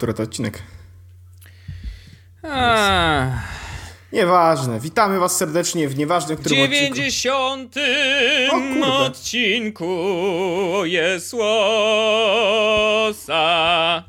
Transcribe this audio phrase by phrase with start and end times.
[0.00, 0.62] Który to odcinek?
[2.42, 3.26] A,
[4.12, 4.80] Nieważne.
[4.80, 6.94] Witamy was serdecznie w nieważnym którym odcinku.
[6.94, 7.74] 90
[8.50, 8.86] O kurde.
[8.86, 9.86] odcinku
[10.84, 11.44] Jesłosa.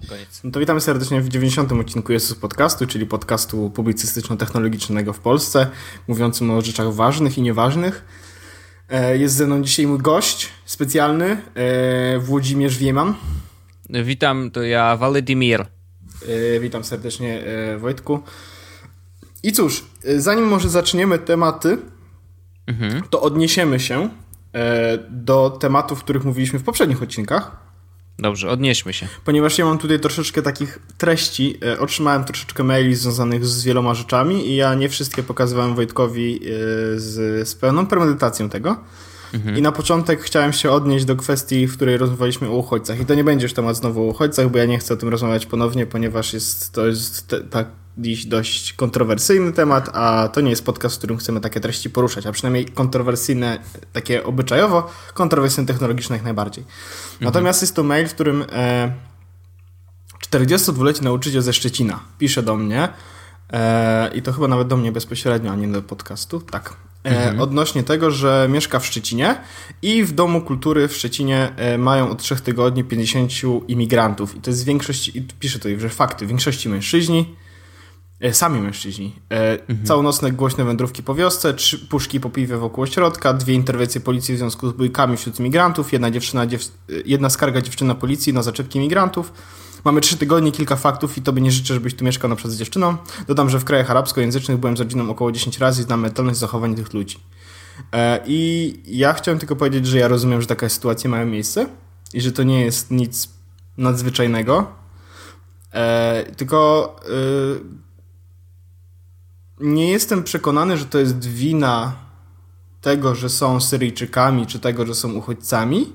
[0.10, 0.42] Koniec.
[0.44, 5.68] No to witamy serdecznie w 90 odcinku Jezus Podcastu, czyli podcastu publicystyczno-technologicznego w Polsce,
[6.08, 8.06] mówiącym o rzeczach ważnych i nieważnych.
[8.90, 13.14] E, Jest ze mną dzisiaj mój gość specjalny, e, Włodzimierz Wieman.
[13.90, 15.66] Witam, to ja Władimir.
[16.28, 18.20] E, Witam serdecznie e, Wojtku.
[19.44, 21.78] I cóż, e, zanim może zaczniemy tematy,
[23.10, 24.10] to odniesiemy się
[25.10, 27.58] do tematów, o których mówiliśmy w poprzednich odcinkach.
[28.20, 29.08] Dobrze, odnieśmy się.
[29.26, 34.56] Ponieważ ja mam tutaj troszeczkę takich treści, otrzymałem troszeczkę maili związanych z wieloma rzeczami i
[34.56, 36.40] ja nie wszystkie pokazywałem Wojtkowi
[36.96, 38.78] z, z pełną premedytacją tego.
[39.58, 43.00] I na początek chciałem się odnieść do kwestii, w której rozmawialiśmy o uchodźcach.
[43.00, 45.10] I to nie będzie już temat znowu o uchodźcach, bo ja nie chcę o tym
[45.10, 47.82] rozmawiać ponownie, ponieważ jest, to jest te, taki
[48.28, 52.32] dość kontrowersyjny temat, a to nie jest podcast, w którym chcemy takie treści poruszać, a
[52.32, 53.60] przynajmniej kontrowersyjne,
[53.94, 56.64] takie obyczajowo, kontrowersyjne technologiczne jak najbardziej.
[57.22, 58.92] Natomiast jest to mail, w którym e,
[60.30, 62.90] 42-letni nauczyciel ze Szczecina pisze do mnie
[63.54, 66.91] e, i to chyba nawet do mnie bezpośrednio, a nie do podcastu, tak.
[67.06, 69.36] E, Odnośnie tego, że mieszka w Szczecinie
[69.82, 73.32] i w Domu Kultury w Szczecinie e, mają od trzech tygodni 50
[73.68, 74.36] imigrantów.
[74.36, 77.36] I to jest większość, i pisze tutaj, że fakty, w większości mężczyźni,
[78.20, 79.16] e, sami mężczyźni.
[79.32, 84.36] E, Całonocne głośne wędrówki po wiosce, trzy puszki po piwie wokół ośrodka, dwie interwencje policji
[84.36, 86.62] w związku z bójkami wśród imigrantów, jedna, dziewczyna, dziew,
[87.06, 89.34] jedna skarga dziewczyny na policji na zaczepki imigrantów.
[89.84, 92.58] Mamy trzy tygodnie, kilka faktów i tobie nie życzę, żebyś tu mieszkał na przykład z
[92.58, 92.98] dziewczyną.
[93.28, 96.76] Dodam, że w krajach arabskojęzycznych byłem z rodziną około 10 razy i znam mentalność zachowań
[96.76, 97.20] tych ludzi.
[97.92, 101.68] E, I ja chciałem tylko powiedzieć, że ja rozumiem, że taka sytuacja ma miejsce
[102.14, 103.30] i że to nie jest nic
[103.78, 104.68] nadzwyczajnego.
[105.74, 107.82] E, tylko y,
[109.62, 111.96] nie jestem przekonany, że to jest wina
[112.82, 115.94] tego, że są Syryjczykami, czy tego, że są uchodźcami.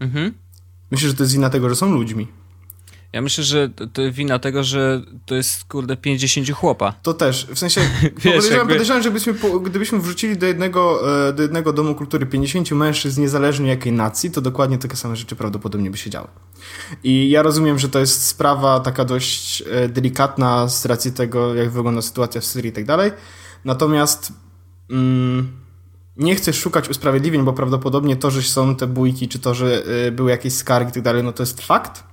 [0.00, 0.34] Mhm.
[0.90, 2.28] Myślę, że to jest wina tego, że są ludźmi.
[3.12, 6.92] Ja myślę, że to, to wina tego, że to jest kurde 50 chłopa.
[7.02, 7.80] To też, w sensie
[8.14, 12.70] podejrzewam, jakby- podejrzewam że gdybyśmy, gdybyśmy wrzucili do jednego, e, do jednego domu kultury 50
[12.70, 16.28] mężczyzn, niezależnie jakiej nacji, to dokładnie takie same rzeczy prawdopodobnie by się działy.
[17.04, 21.70] I ja rozumiem, że to jest sprawa taka dość e, delikatna z racji tego, jak
[21.70, 23.12] wygląda sytuacja w Syrii i tak dalej.
[23.64, 24.32] Natomiast
[24.90, 25.52] mm,
[26.16, 30.10] nie chcę szukać usprawiedliwień, bo prawdopodobnie to, że są te bójki, czy to, że e,
[30.10, 32.11] były jakieś skargi i tak dalej, no to jest fakt.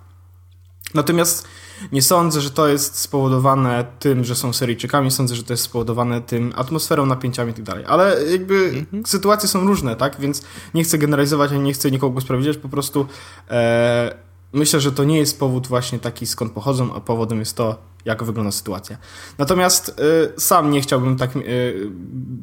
[0.94, 1.47] Natomiast
[1.91, 6.22] nie sądzę, że to jest spowodowane tym, że są Syryjczykami, sądzę, że to jest spowodowane
[6.22, 7.85] tym atmosferą, napięciami i tak dalej.
[7.88, 10.19] Ale jakby sytuacje są różne, tak?
[10.19, 10.41] Więc
[10.73, 13.07] nie chcę generalizować, ani nie chcę nikogo usprawiedliwiać, po prostu
[13.49, 14.16] e,
[14.53, 18.23] myślę, że to nie jest powód właśnie taki, skąd pochodzą, a powodem jest to, jak
[18.23, 18.97] wygląda sytuacja.
[19.38, 19.89] Natomiast
[20.35, 21.39] e, sam nie chciałbym tak e,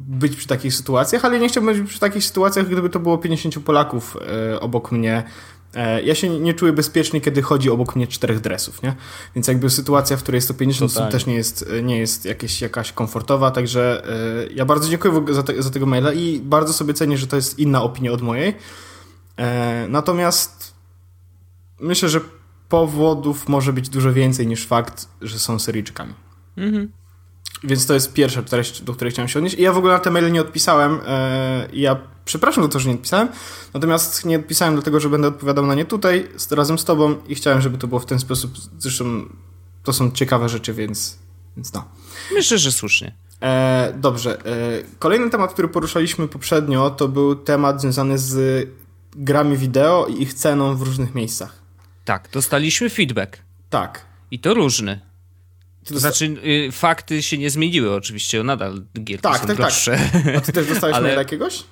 [0.07, 3.59] być przy takich sytuacjach, ale nie chciałbym być przy takich sytuacjach, gdyby to było 50
[3.59, 4.17] Polaków
[4.53, 5.23] e, obok mnie.
[5.73, 8.95] E, Ja się nie czuję bezpiecznie, kiedy chodzi obok mnie czterech dresów, nie?
[9.35, 11.11] Więc jakby sytuacja, w której jest to 50 osób Totalnie.
[11.11, 15.63] też nie jest, nie jest jakieś, jakaś komfortowa, także e, ja bardzo dziękuję za, te,
[15.63, 18.55] za tego maila i bardzo sobie cenię, że to jest inna opinia od mojej.
[19.37, 20.73] E, Natomiast
[21.79, 22.21] myślę, że
[22.69, 26.13] powodów może być dużo więcej niż fakt, że są Syryjczykami.
[26.57, 26.91] Mhm.
[27.63, 29.55] Więc to jest pierwsza treść, do której chciałem się odnieść.
[29.55, 30.99] I ja w ogóle na te maile nie odpisałem.
[31.73, 33.27] I ja przepraszam za to, że nie odpisałem.
[33.73, 37.35] Natomiast nie odpisałem dlatego, że będę odpowiadał na nie tutaj z, razem z tobą i
[37.35, 38.51] chciałem, żeby to było w ten sposób.
[38.77, 39.05] Zresztą
[39.83, 41.17] to są ciekawe rzeczy, więc,
[41.57, 41.85] więc no.
[42.33, 43.15] Myślę, że słusznie.
[43.41, 44.39] E, dobrze.
[44.39, 44.43] E,
[44.99, 48.67] kolejny temat, który poruszaliśmy poprzednio, to był temat związany z
[49.15, 51.61] grami wideo i ich ceną w różnych miejscach.
[52.05, 53.37] Tak, dostaliśmy feedback.
[53.69, 54.05] Tak.
[54.31, 55.06] I to różny.
[55.87, 59.57] To znaczy, y, fakty się nie zmieniły oczywiście, nadal gierki Tak, są tak, tak.
[59.57, 59.99] droższe.
[60.37, 61.63] A ty też dostałeś Ale- maila jakiegoś?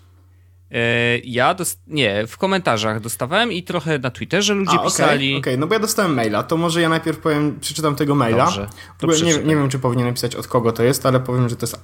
[0.72, 1.82] E, ja dost...
[1.88, 5.36] nie, w komentarzach dostawałem i trochę na Twitterze ludzie A, okej, pisali.
[5.36, 8.46] Okej, no bo ja dostałem maila, to może ja najpierw powiem, przeczytam tego maila.
[8.46, 8.68] Dobrze,
[9.04, 11.66] ogóle nie, nie wiem, czy powinienem pisać od kogo to jest, ale powiem, że to
[11.66, 11.80] jest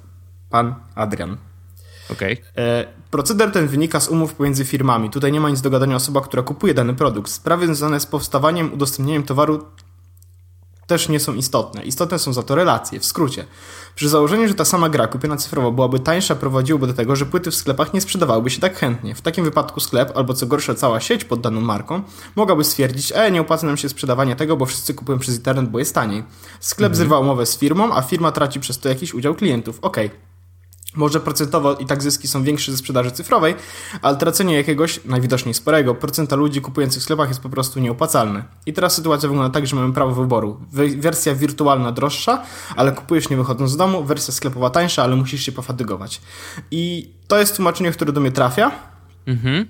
[0.49, 1.37] pan Adrian.
[2.11, 2.37] Okej.
[2.57, 5.09] E, proceder ten wynika z umów pomiędzy firmami.
[5.09, 7.31] Tutaj nie ma nic do gadania osoba, która kupuje dany produkt.
[7.31, 9.65] Sprawy związane z powstawaniem, udostępnieniem towaru
[10.91, 11.83] też nie są istotne.
[11.83, 13.45] Istotne są za to relacje, w skrócie.
[13.95, 17.51] Przy założeniu, że ta sama gra kupiona cyfrowo byłaby tańsza, prowadziłoby do tego, że płyty
[17.51, 19.15] w sklepach nie sprzedawałyby się tak chętnie.
[19.15, 22.01] W takim wypadku sklep, albo co gorsza cała sieć pod daną marką,
[22.35, 25.79] mogłaby stwierdzić, e, nie opłaca nam się sprzedawanie tego, bo wszyscy kupują przez internet, bo
[25.79, 26.23] jest taniej.
[26.59, 29.79] Sklep zrywa umowę z firmą, a firma traci przez to jakiś udział klientów.
[29.81, 30.30] Okej.
[30.95, 33.55] Może procentowo i tak zyski są większe ze sprzedaży cyfrowej,
[34.01, 38.43] ale tracenie jakiegoś, najwidoczniej sporego, procenta ludzi kupujących w sklepach jest po prostu nieopłacalne.
[38.65, 40.59] I teraz sytuacja wygląda tak, że mamy prawo wyboru.
[40.97, 42.43] Wersja wirtualna droższa,
[42.75, 46.21] ale kupujesz nie wychodząc z domu, wersja sklepowa tańsza, ale musisz się pofatygować.
[46.71, 48.71] I to jest tłumaczenie, które do mnie trafia.
[49.27, 49.65] Mhm.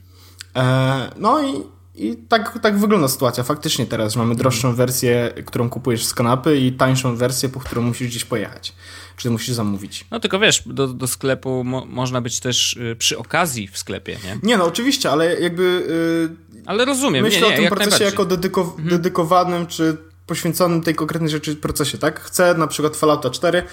[0.55, 1.63] E, no i
[2.01, 6.57] i tak, tak wygląda sytuacja faktycznie teraz, że mamy droższą wersję, którą kupujesz z kanapy
[6.57, 8.73] i tańszą wersję, po którą musisz gdzieś pojechać.
[9.17, 10.05] Czy musisz zamówić.
[10.11, 14.17] No tylko wiesz, do, do sklepu mo można być też y, przy okazji w sklepie,
[14.23, 14.37] nie?
[14.43, 15.63] Nie, no oczywiście, ale jakby...
[15.63, 18.89] Y, ale rozumiem, Myślę nie, nie, o tym procesie jako dedyko mhm.
[18.89, 22.19] dedykowanym, czy poświęconym tej konkretnej rzeczy procesie, tak?
[22.19, 23.63] Chcę na przykład Fallouta 4,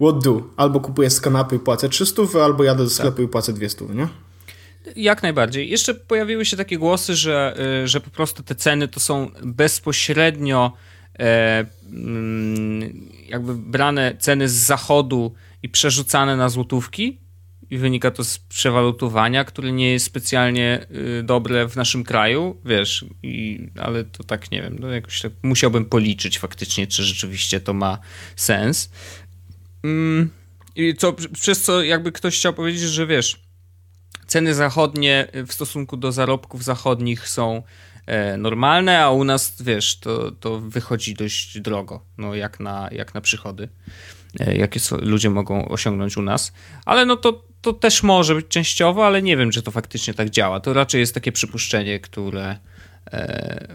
[0.00, 0.42] what do?
[0.56, 3.26] Albo kupuję z kanapy i płacę 300, albo jadę do sklepu tak.
[3.26, 4.08] i płacę 200, nie?
[4.96, 5.70] Jak najbardziej.
[5.70, 10.72] Jeszcze pojawiły się takie głosy, że, y, że po prostu te ceny to są bezpośrednio
[11.18, 17.20] e, mm, jakby brane ceny z zachodu i przerzucane na złotówki.
[17.70, 20.86] I wynika to z przewalutowania, które nie jest specjalnie
[21.20, 25.32] y, dobre w naszym kraju, wiesz, i, ale to tak nie wiem, no jakoś tak
[25.42, 27.98] musiałbym policzyć faktycznie, czy rzeczywiście to ma
[28.36, 28.90] sens.
[29.84, 30.30] Mm,
[30.76, 33.49] I co, przez co jakby ktoś chciał powiedzieć, że wiesz,
[34.30, 37.62] ceny zachodnie w stosunku do zarobków zachodnich są
[38.06, 43.14] e, normalne, a u nas, wiesz, to, to wychodzi dość drogo, no jak na, jak
[43.14, 43.68] na przychody,
[44.40, 46.52] e, jakie ludzie mogą osiągnąć u nas.
[46.84, 50.30] Ale no to, to też może być częściowo, ale nie wiem, czy to faktycznie tak
[50.30, 50.60] działa.
[50.60, 52.56] To raczej jest takie przypuszczenie, które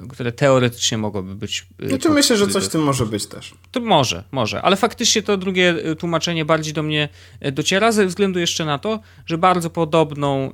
[0.09, 1.67] które teoretycznie mogłoby być.
[1.83, 3.53] E, znaczy pod, myślę, że coś w tym może być też.
[3.71, 7.09] To może, może, ale faktycznie to drugie e, tłumaczenie bardziej do mnie
[7.51, 10.53] dociera ze względu jeszcze na to, że bardzo podobną,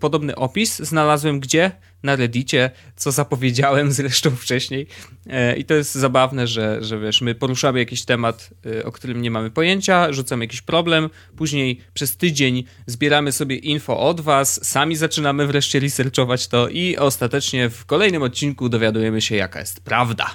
[0.00, 1.70] podobny opis znalazłem gdzie?
[2.02, 4.86] Na Reddicie, co zapowiedziałem zresztą wcześniej.
[5.26, 9.22] E, I to jest zabawne, że, że wiesz, my poruszamy jakiś temat, e, o którym
[9.22, 14.96] nie mamy pojęcia, rzucamy jakiś problem, później przez tydzień zbieramy sobie info od was, sami
[14.96, 20.26] zaczynamy wreszcie researchować to i ostatecznie w kolejnym odcinku dowiadujemy się, jaka jest prawda.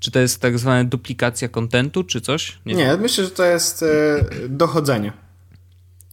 [0.00, 2.58] Czy to jest tak zwana duplikacja kontentu, czy coś?
[2.66, 5.12] Nie, nie myślę, że to jest e, dochodzenie.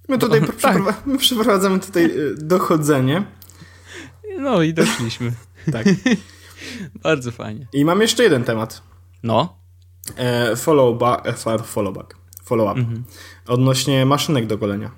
[0.07, 1.05] My tutaj Do, tak.
[1.05, 3.23] my przeprowadzamy tutaj dochodzenie.
[4.37, 5.31] No i doszliśmy.
[5.71, 5.85] tak.
[7.03, 7.67] Bardzo fajnie.
[7.73, 8.81] I mam jeszcze jeden temat.
[9.23, 9.57] No.
[10.15, 12.79] E, follow back, e, follow back, follow up.
[12.79, 13.03] Mhm.
[13.47, 14.91] Odnośnie maszynek do golenia.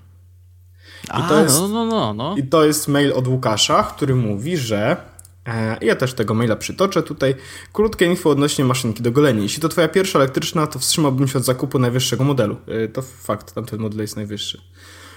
[1.04, 2.36] I A, to jest, no, no, no, no.
[2.38, 4.98] I to jest mail od Łukasza, który mówi, że
[5.46, 7.36] e, ja też tego maila przytoczę tutaj.
[7.74, 9.42] Krótkie info odnośnie maszynki do golenia.
[9.42, 12.58] Jeśli to twoja pierwsza elektryczna, to wstrzymałbym się od zakupu najwyższego modelu.
[12.68, 14.62] E, to fakt, tamten model jest najwyższy.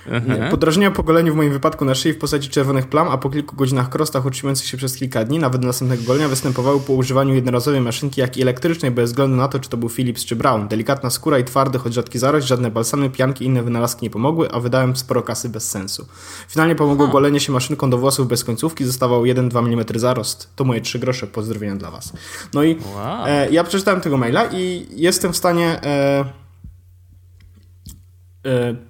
[0.07, 0.51] Mhm.
[0.51, 3.57] Podrażnienia po goleniu w moim wypadku na szyi w postaci czerwonych plam, a po kilku
[3.57, 7.81] godzinach krostach utrzymujących się przez kilka dni, nawet do następnego golenia, występowały po używaniu jednorazowej
[7.81, 10.69] maszynki, jak i elektrycznej, bez względu na to, czy to był Philips czy Brown.
[10.69, 14.51] Delikatna skóra i twardy, choć rzadki zarość, żadne balsamy, pianki i inne wynalazki nie pomogły,
[14.51, 16.07] a wydałem sporo kasy bez sensu.
[16.49, 17.13] Finalnie pomogło hmm.
[17.13, 20.49] golenie się maszynką do włosów bez końcówki, zostawał 1-2 mm zarost.
[20.57, 22.13] To moje 3 grosze, pozdrowienia dla was.
[22.55, 23.27] No i wow.
[23.27, 25.81] e, ja przeczytałem tego maila i jestem w stanie...
[25.85, 26.42] E,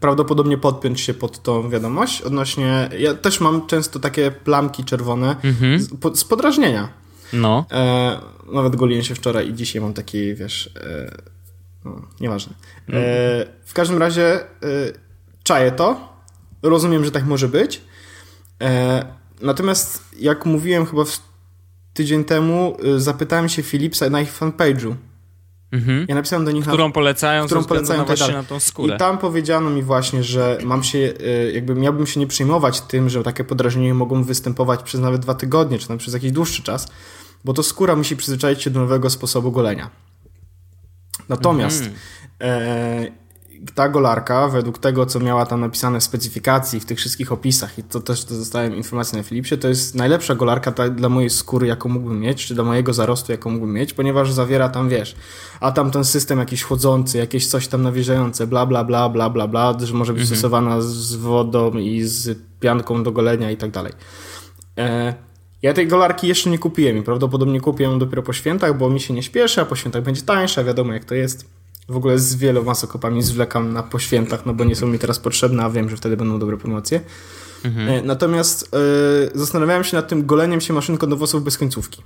[0.00, 5.80] prawdopodobnie podpiąć się pod tą wiadomość odnośnie, ja też mam często takie plamki czerwone mhm.
[5.80, 6.88] z, po, z, podrażnienia.
[7.32, 7.66] No.
[7.72, 8.20] E,
[8.52, 11.16] nawet goliłem się wczoraj i dzisiaj mam taki, wiesz, e,
[11.84, 12.54] no, nieważne.
[12.88, 14.46] E, w każdym razie e,
[15.42, 16.12] czaję to,
[16.62, 17.82] rozumiem, że tak może być.
[18.62, 19.04] E,
[19.40, 21.02] natomiast jak mówiłem chyba
[21.94, 24.94] tydzień temu, e, zapytałem się Philipsa na ich fanpage'u,
[25.72, 26.06] Mhm.
[26.08, 28.94] Ja napisałem do nich, którą na, polecają, którą polecają na, właśnie na tą skórę.
[28.94, 33.08] I tam powiedziano mi właśnie, że mam się, e, jakby miałbym się nie przejmować tym,
[33.08, 36.88] że takie podrażnienia mogą występować przez nawet dwa tygodnie, czy nawet przez jakiś dłuższy czas,
[37.44, 39.90] bo to skóra musi przyzwyczaić się do nowego sposobu golenia.
[41.28, 41.96] Natomiast mhm.
[42.40, 43.21] e,
[43.74, 47.82] ta golarka, według tego, co miała tam napisane w specyfikacji, w tych wszystkich opisach, i
[47.82, 52.20] to też dostałem informację na Philipsie, to jest najlepsza golarka dla mojej skóry, jaką mógłbym
[52.20, 55.16] mieć, czy dla mojego zarostu, jaką mógłbym mieć, ponieważ zawiera tam, wiesz,
[55.60, 59.48] a tam ten system jakiś chłodzący, jakieś coś tam nawilżające, bla, bla, bla, bla, bla,
[59.48, 60.38] bla, że może być mhm.
[60.38, 63.92] stosowana z wodą i z pianką do golenia i tak dalej.
[64.78, 65.14] E,
[65.62, 69.00] ja tej golarki jeszcze nie kupiłem i prawdopodobnie kupię ją dopiero po świętach, bo mi
[69.00, 71.61] się nie śpieszy, a po świętach będzie tańsza, wiadomo jak to jest.
[71.88, 75.64] W ogóle z wieloma sokopami zwlekam na poświętach, no bo nie są mi teraz potrzebne,
[75.64, 77.00] a wiem, że wtedy będą dobre promocje.
[77.64, 77.88] Mhm.
[77.88, 82.02] E, natomiast yy, zastanawiałem się nad tym goleniem się maszynką do włosów bez końcówki.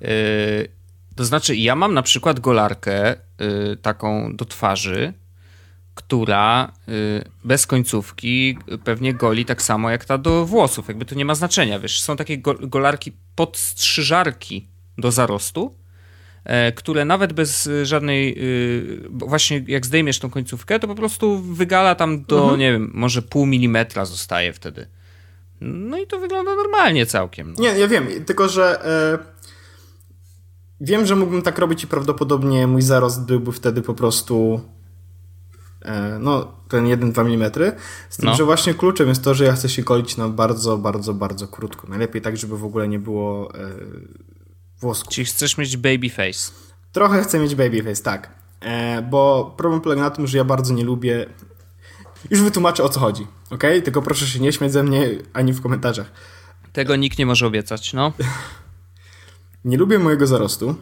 [0.00, 0.08] Yy,
[1.16, 5.12] to znaczy, ja mam na przykład golarkę yy, taką do twarzy,
[5.94, 6.72] która
[7.44, 10.88] bez końcówki pewnie goli tak samo jak ta do włosów.
[10.88, 12.02] Jakby to nie ma znaczenia, wiesz.
[12.02, 14.68] Są takie go golarki podstrzyżarki
[14.98, 15.74] do zarostu,
[16.76, 18.40] które nawet bez żadnej,
[19.10, 22.60] właśnie jak zdejmiesz tą końcówkę, to po prostu wygala tam do, mhm.
[22.60, 24.86] nie wiem, może pół milimetra zostaje wtedy.
[25.60, 27.52] No i to wygląda normalnie całkiem.
[27.52, 27.62] No.
[27.62, 29.18] Nie, ja wiem, tylko że e,
[30.80, 34.60] wiem, że mógłbym tak robić i prawdopodobnie mój zarost byłby wtedy po prostu
[35.82, 37.50] e, no, ten 1-2 mm.
[38.08, 38.34] Z tym, no.
[38.34, 41.86] że właśnie kluczem jest to, że ja chcę się golić na bardzo, bardzo, bardzo krótko.
[41.88, 43.70] Najlepiej tak, żeby w ogóle nie było e,
[44.80, 45.14] włosków.
[45.14, 46.52] Czyli chcesz mieć baby face?
[46.92, 48.30] Trochę chcę mieć baby face, tak.
[48.60, 51.26] E, bo problem polega na tym, że ja bardzo nie lubię
[52.30, 53.62] już wytłumaczę o co chodzi, ok?
[53.84, 56.12] Tylko proszę się nie śmiać ze mnie ani w komentarzach.
[56.72, 58.12] Tego nikt nie może obiecać, no.
[59.64, 60.74] nie lubię mojego zarostu,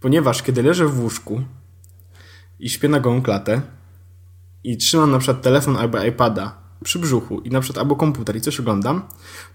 [0.00, 1.42] ponieważ kiedy leżę w łóżku
[2.58, 3.62] i śpię na gołą klatę
[4.64, 8.40] i trzymam na przykład telefon albo iPada przy brzuchu i na przykład albo komputer i
[8.40, 9.02] coś oglądam,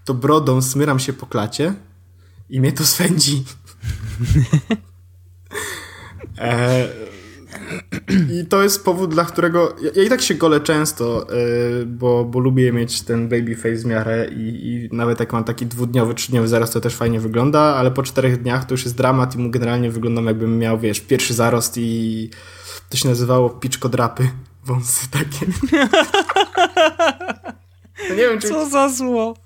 [0.04, 1.74] to brodą smyram się po klacie
[2.50, 3.44] i mnie to swędzi.
[6.38, 6.88] e,
[8.42, 11.26] i to jest powód, dla którego ja, ja i tak się golę często,
[11.78, 15.44] yy, bo, bo lubię mieć ten baby face w miarę i, i nawet jak mam
[15.44, 18.96] taki dwudniowy, trzydniowy zarost, to też fajnie wygląda, ale po czterech dniach to już jest
[18.96, 22.30] dramat i mu generalnie wyglądam jakbym miał, wiesz, pierwszy zarost i
[22.90, 24.30] to się nazywało piczkodrapy,
[24.64, 25.46] wąsy takie.
[28.08, 28.48] No nie wiem, czy...
[28.48, 29.36] Co za zło.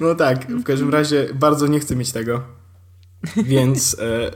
[0.00, 2.42] No tak, w każdym razie bardzo nie chcę mieć tego.
[3.36, 4.30] Więc e,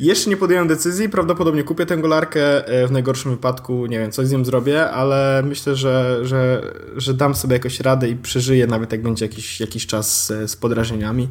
[0.00, 4.26] jeszcze nie podjąłem decyzji, prawdopodobnie kupię tę golarkę, e, w najgorszym wypadku, nie wiem, coś
[4.26, 8.92] z nią zrobię, ale myślę, że, że, że dam sobie jakoś radę i przeżyję, nawet
[8.92, 11.28] jak będzie jakiś, jakiś czas z podrażeniami.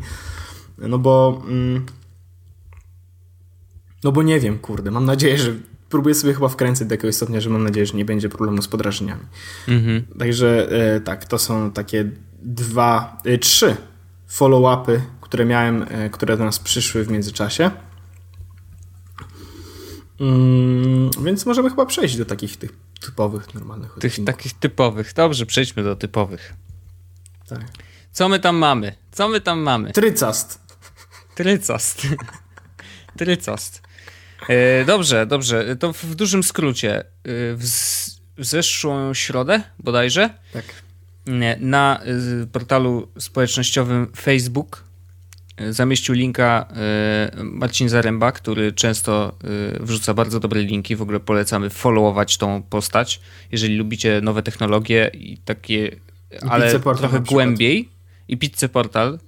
[0.77, 1.41] No bo...
[1.47, 1.85] Mm,
[4.03, 5.53] no bo nie wiem, kurde, mam nadzieję, że
[5.89, 8.67] próbuję sobie chyba wkręcić do jakiegoś stopnia, że mam nadzieję, że nie będzie problemu z
[8.67, 9.21] podrażeniami.
[9.67, 10.05] Mhm.
[10.19, 12.11] Także e, tak, to są takie
[12.41, 13.75] dwa, e, trzy
[14.27, 17.71] follow-upy, które miałem, które do nas przyszły w międzyczasie.
[20.19, 24.35] Mm, więc możemy chyba przejść do takich tych typowych, normalnych Tych odcinków.
[24.35, 25.13] takich typowych.
[25.13, 26.53] Dobrze, przejdźmy do typowych.
[27.47, 27.61] Tak.
[28.11, 28.95] Co my tam mamy?
[29.11, 29.91] Co my tam mamy?
[29.91, 30.59] Trycast.
[31.35, 32.01] Trycast.
[33.17, 33.81] Trycast.
[34.49, 35.75] E, dobrze, dobrze.
[35.75, 36.99] To w dużym skrócie.
[36.99, 37.65] E, w,
[38.37, 40.65] zeszłą środę bodajże tak.
[41.59, 41.99] na
[42.43, 44.83] e, portalu społecznościowym Facebook
[45.69, 46.67] zamieścił linka
[47.43, 49.37] Marcin Zaręba, który często
[49.79, 50.95] wrzuca bardzo dobre linki.
[50.95, 53.21] W ogóle polecamy followować tą postać,
[53.51, 55.97] jeżeli lubicie nowe technologie i takie, I
[56.49, 57.89] ale trochę głębiej.
[58.27, 59.19] I Pizzę Portal,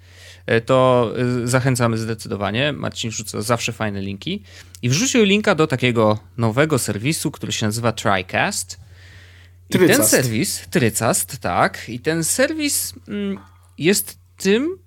[0.65, 1.13] to
[1.43, 2.73] zachęcamy zdecydowanie.
[2.73, 4.43] Marcin wrzuca zawsze fajne linki.
[4.81, 8.79] I wrzucił linka do takiego nowego serwisu, który się nazywa TriCast.
[9.69, 9.99] I Trycast.
[9.99, 11.89] ten serwis, Trycast, tak.
[11.89, 13.39] I ten serwis mm,
[13.77, 14.77] jest tym,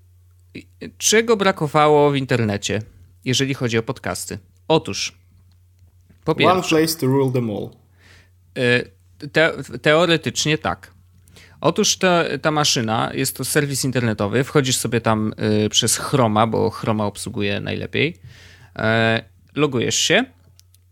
[0.99, 2.83] Czego brakowało w internecie,
[3.25, 4.39] jeżeli chodzi o podcasty?
[4.69, 5.19] Otóż,
[6.25, 7.71] po pierwsze, One place to rule them all.
[8.59, 9.53] Y, te,
[9.83, 10.93] teoretycznie tak.
[11.61, 14.45] Otóż ta, ta maszyna jest to serwis internetowy.
[14.45, 15.33] Wchodzisz sobie tam
[15.65, 18.17] y, przez Chroma, bo Chroma obsługuje najlepiej.
[18.77, 18.81] Y,
[19.55, 20.25] logujesz się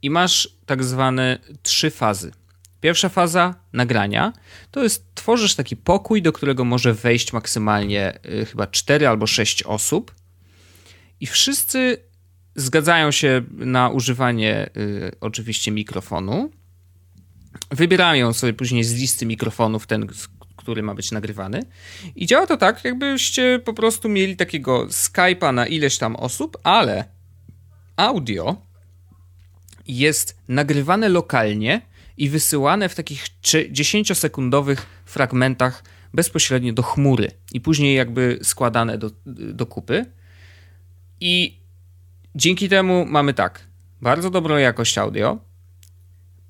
[0.02, 2.32] i masz tak zwane trzy fazy.
[2.80, 4.32] Pierwsza faza nagrania
[4.70, 9.62] to jest tworzysz taki pokój, do którego może wejść maksymalnie y, chyba 4 albo 6
[9.62, 10.14] osób
[11.20, 11.96] i wszyscy
[12.54, 16.50] zgadzają się na używanie y, oczywiście mikrofonu.
[17.70, 20.06] Wybierają sobie później z listy mikrofonów ten,
[20.68, 21.62] który ma być nagrywany.
[22.16, 27.04] I działa to tak, jakbyście po prostu mieli takiego Skype'a na ileś tam osób, ale
[27.96, 28.56] audio
[29.86, 31.80] jest nagrywane lokalnie
[32.16, 33.24] i wysyłane w takich
[33.72, 35.84] 10-sekundowych fragmentach
[36.14, 40.06] bezpośrednio do chmury i później jakby składane do, do kupy.
[41.20, 41.60] I
[42.34, 43.60] dzięki temu mamy tak,
[44.00, 45.38] bardzo dobrą jakość audio,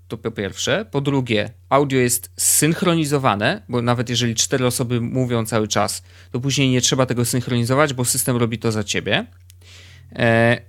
[0.08, 0.84] to po pierwsze.
[0.90, 6.70] Po drugie, audio jest synchronizowane, bo nawet jeżeli cztery osoby mówią cały czas, to później
[6.70, 9.26] nie trzeba tego synchronizować, bo system robi to za ciebie.
[10.12, 10.60] E,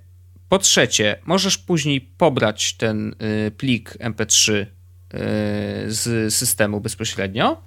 [0.48, 3.14] po trzecie, możesz później pobrać ten
[3.46, 4.66] y, plik MP3
[5.14, 7.62] E, z systemu bezpośrednio.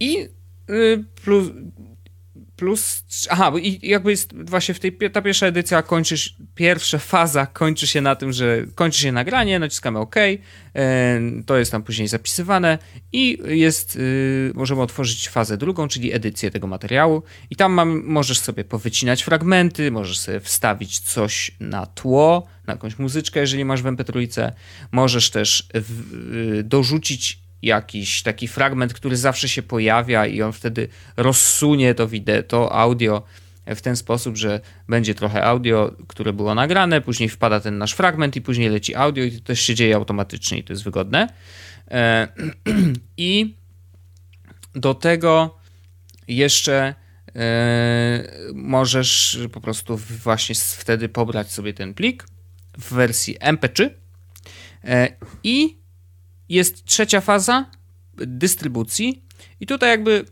[0.00, 0.28] I
[0.70, 1.48] y, plus,
[2.56, 7.86] plus aha, i jakby jest właśnie w tej ta pierwsza edycja kończysz, pierwsza faza kończy
[7.86, 10.40] się na tym, że kończy się nagranie, naciskamy OK, e,
[11.46, 12.78] to jest tam później zapisywane
[13.12, 18.38] i jest, y, możemy otworzyć fazę drugą, czyli edycję tego materiału i tam mam, możesz
[18.38, 23.86] sobie powycinać fragmenty, możesz sobie wstawić coś na tło, na jakąś muzyczkę, jeżeli masz w
[23.86, 24.52] MP3,
[24.92, 26.14] możesz też w,
[26.58, 32.42] y, dorzucić jakiś taki fragment, który zawsze się pojawia i on wtedy rozsunie to wideo,
[32.42, 33.22] to audio
[33.66, 38.36] w ten sposób, że będzie trochę audio, które było nagrane, później wpada ten nasz fragment
[38.36, 41.28] i później leci audio i to też się dzieje automatycznie i to jest wygodne.
[41.90, 42.28] E,
[43.16, 43.54] I
[44.74, 45.58] do tego
[46.28, 46.94] jeszcze
[47.36, 52.26] e, możesz po prostu właśnie wtedy pobrać sobie ten plik
[52.78, 53.90] w wersji MP3
[54.84, 55.08] e,
[55.44, 55.85] i
[56.48, 57.66] jest trzecia faza
[58.14, 59.22] dystrybucji
[59.60, 60.24] i tutaj jakby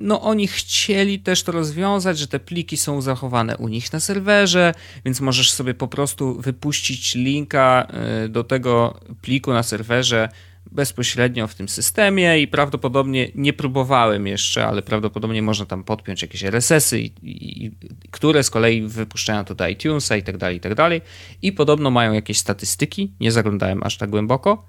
[0.00, 4.74] no oni chcieli też to rozwiązać, że te pliki są zachowane u nich na serwerze,
[5.04, 7.86] więc możesz sobie po prostu wypuścić linka
[8.28, 10.28] do tego pliku na serwerze
[10.72, 16.44] bezpośrednio w tym systemie i prawdopodobnie nie próbowałem jeszcze, ale prawdopodobnie można tam podpiąć jakieś
[16.44, 17.70] RSS-y, i, i,
[18.10, 21.00] które z kolei wypuszczają to do iTunesa i tak dalej, i tak dalej.
[21.42, 24.66] I podobno mają jakieś statystyki, nie zaglądałem aż tak głęboko.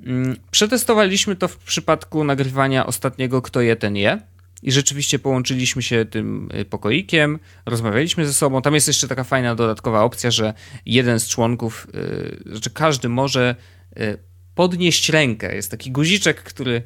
[0.00, 4.20] Mm, przetestowaliśmy to w przypadku nagrywania ostatniego Kto je, ten je.
[4.62, 8.62] I rzeczywiście połączyliśmy się tym y, pokoikiem, rozmawialiśmy ze sobą.
[8.62, 10.54] Tam jest jeszcze taka fajna dodatkowa opcja, że
[10.86, 13.56] jeden z członków, yy, że każdy może
[13.96, 14.18] yy,
[14.54, 15.54] podnieść rękę.
[15.54, 16.82] Jest taki guziczek, który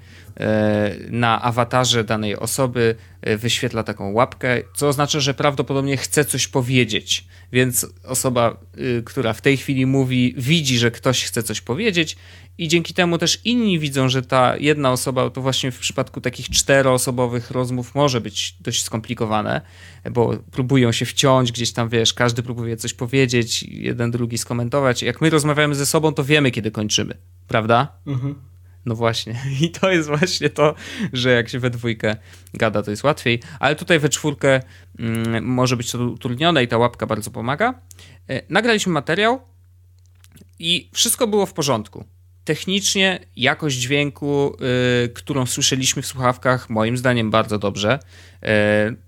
[1.10, 7.24] na awatarze danej osoby wyświetla taką łapkę, co oznacza, że prawdopodobnie chce coś powiedzieć.
[7.52, 12.16] Więc osoba, y, która w tej chwili mówi, widzi, że ktoś chce coś powiedzieć,
[12.58, 16.48] i dzięki temu też inni widzą, że ta jedna osoba, to właśnie w przypadku takich
[16.48, 19.60] czteroosobowych rozmów może być dość skomplikowane,
[20.10, 25.02] bo próbują się wciąć gdzieś tam, wiesz, każdy próbuje coś powiedzieć, jeden drugi skomentować.
[25.02, 27.14] Jak my rozmawiamy ze sobą, to wiemy, kiedy kończymy
[27.50, 27.88] prawda?
[28.06, 28.34] Mhm.
[28.86, 29.40] No właśnie.
[29.62, 30.74] I to jest właśnie to,
[31.12, 32.16] że jak się we dwójkę
[32.54, 34.60] gada, to jest łatwiej, ale tutaj we czwórkę
[34.98, 37.74] mm, może być to utrudnione i ta łapka bardzo pomaga.
[38.28, 39.40] E, nagraliśmy materiał
[40.58, 42.04] i wszystko było w porządku.
[42.44, 44.56] Technicznie jakość dźwięku,
[45.04, 47.98] y, którą słyszeliśmy w słuchawkach, moim zdaniem bardzo dobrze.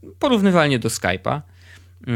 [0.05, 1.41] Y, porównywalnie do Skype'a.
[2.09, 2.13] Y,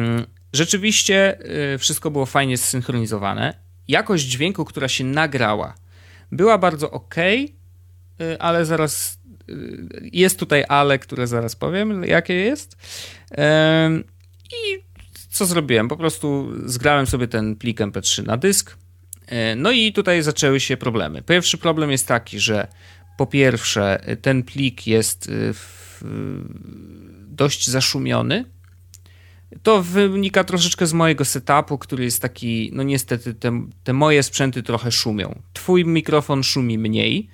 [0.53, 1.39] rzeczywiście
[1.79, 3.55] wszystko było fajnie zsynchronizowane.
[3.89, 5.75] Jakość dźwięku, która się nagrała,
[6.33, 7.15] była bardzo ok,
[8.39, 9.19] ale zaraz
[9.49, 12.77] y, jest tutaj ale, które zaraz powiem, jakie jest.
[14.53, 14.83] I
[15.31, 15.89] co zrobiłem?
[15.89, 18.77] Po prostu zgrałem sobie ten plik MP3 na dysk.
[19.27, 21.23] E, no i tutaj zaczęły się problemy.
[21.23, 22.69] Pierwszy problem jest taki, że
[23.19, 25.55] po pierwsze ten plik jest y,
[27.27, 28.45] dość zaszumiony,
[29.63, 34.63] to wynika troszeczkę z mojego setupu, który jest taki, no niestety te, te moje sprzęty
[34.63, 35.43] trochę szumią.
[35.53, 37.29] Twój mikrofon szumi mniej,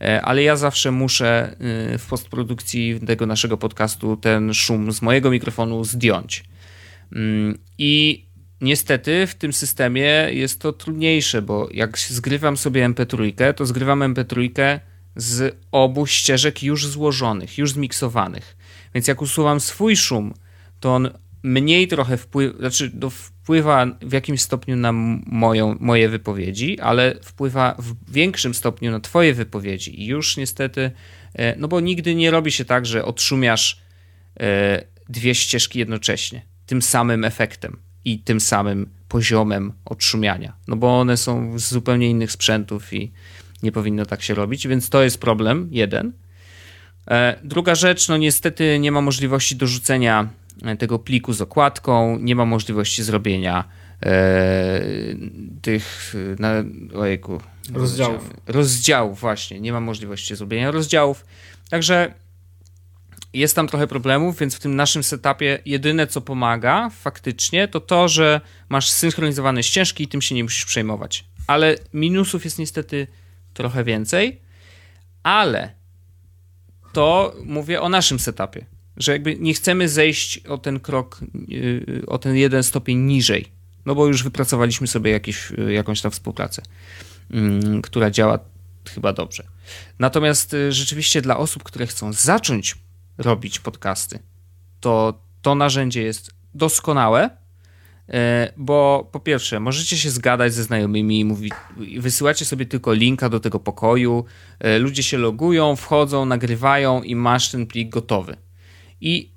[0.00, 1.56] e, ale ja zawsze muszę
[1.92, 6.44] e, w postprodukcji tego naszego podcastu ten szum z mojego mikrofonu zdjąć.
[7.12, 8.24] Mm, I
[8.60, 14.50] niestety w tym systemie jest to trudniejsze, bo jak zgrywam sobie MP3, to zgrywam MP3
[15.16, 18.56] z obu ścieżek już złożonych, już zmiksowanych.
[18.94, 20.34] Więc jak usuwam swój szum,
[20.80, 21.10] to on
[21.46, 27.76] mniej trochę wpływa, znaczy no, wpływa w jakimś stopniu na moją, moje wypowiedzi, ale wpływa
[27.78, 30.02] w większym stopniu na twoje wypowiedzi.
[30.02, 30.90] I już niestety,
[31.34, 33.80] e, no bo nigdy nie robi się tak, że odszumiasz
[34.40, 41.16] e, dwie ścieżki jednocześnie, tym samym efektem i tym samym poziomem odszumiania, no bo one
[41.16, 43.12] są z zupełnie innych sprzętów i
[43.62, 46.12] nie powinno tak się robić, więc to jest problem jeden.
[47.08, 50.28] E, druga rzecz, no niestety nie ma możliwości dorzucenia
[50.78, 53.64] tego pliku z okładką, nie ma możliwości zrobienia
[54.02, 54.80] e,
[55.62, 56.50] tych na,
[56.94, 57.40] ojejku,
[57.74, 58.30] rozdziałów.
[58.46, 59.60] Rozdziałów, właśnie.
[59.60, 61.24] Nie ma możliwości zrobienia rozdziałów.
[61.70, 62.14] Także
[63.32, 68.08] jest tam trochę problemów, więc w tym naszym setupie jedyne co pomaga faktycznie to to,
[68.08, 71.24] że masz synchronizowane ścieżki i tym się nie musisz przejmować.
[71.46, 73.06] Ale minusów jest niestety
[73.54, 74.40] trochę więcej,
[75.22, 75.70] ale
[76.92, 81.20] to mówię o naszym setupie że jakby nie chcemy zejść o ten krok,
[81.52, 83.48] y, o ten jeden stopień niżej,
[83.86, 86.62] no bo już wypracowaliśmy sobie jakieś, y, jakąś tam współpracę,
[87.30, 88.38] mm, która działa
[88.88, 89.44] chyba dobrze.
[89.98, 92.76] Natomiast y, rzeczywiście dla osób, które chcą zacząć
[93.18, 94.18] robić podcasty,
[94.80, 97.30] to to narzędzie jest doskonałe,
[98.56, 101.50] bo po pierwsze, możecie się zgadać ze znajomymi, mówi,
[101.98, 104.24] wysyłacie sobie tylko linka do tego pokoju,
[104.80, 108.36] ludzie się logują, wchodzą, nagrywają i masz ten plik gotowy
[109.00, 109.32] i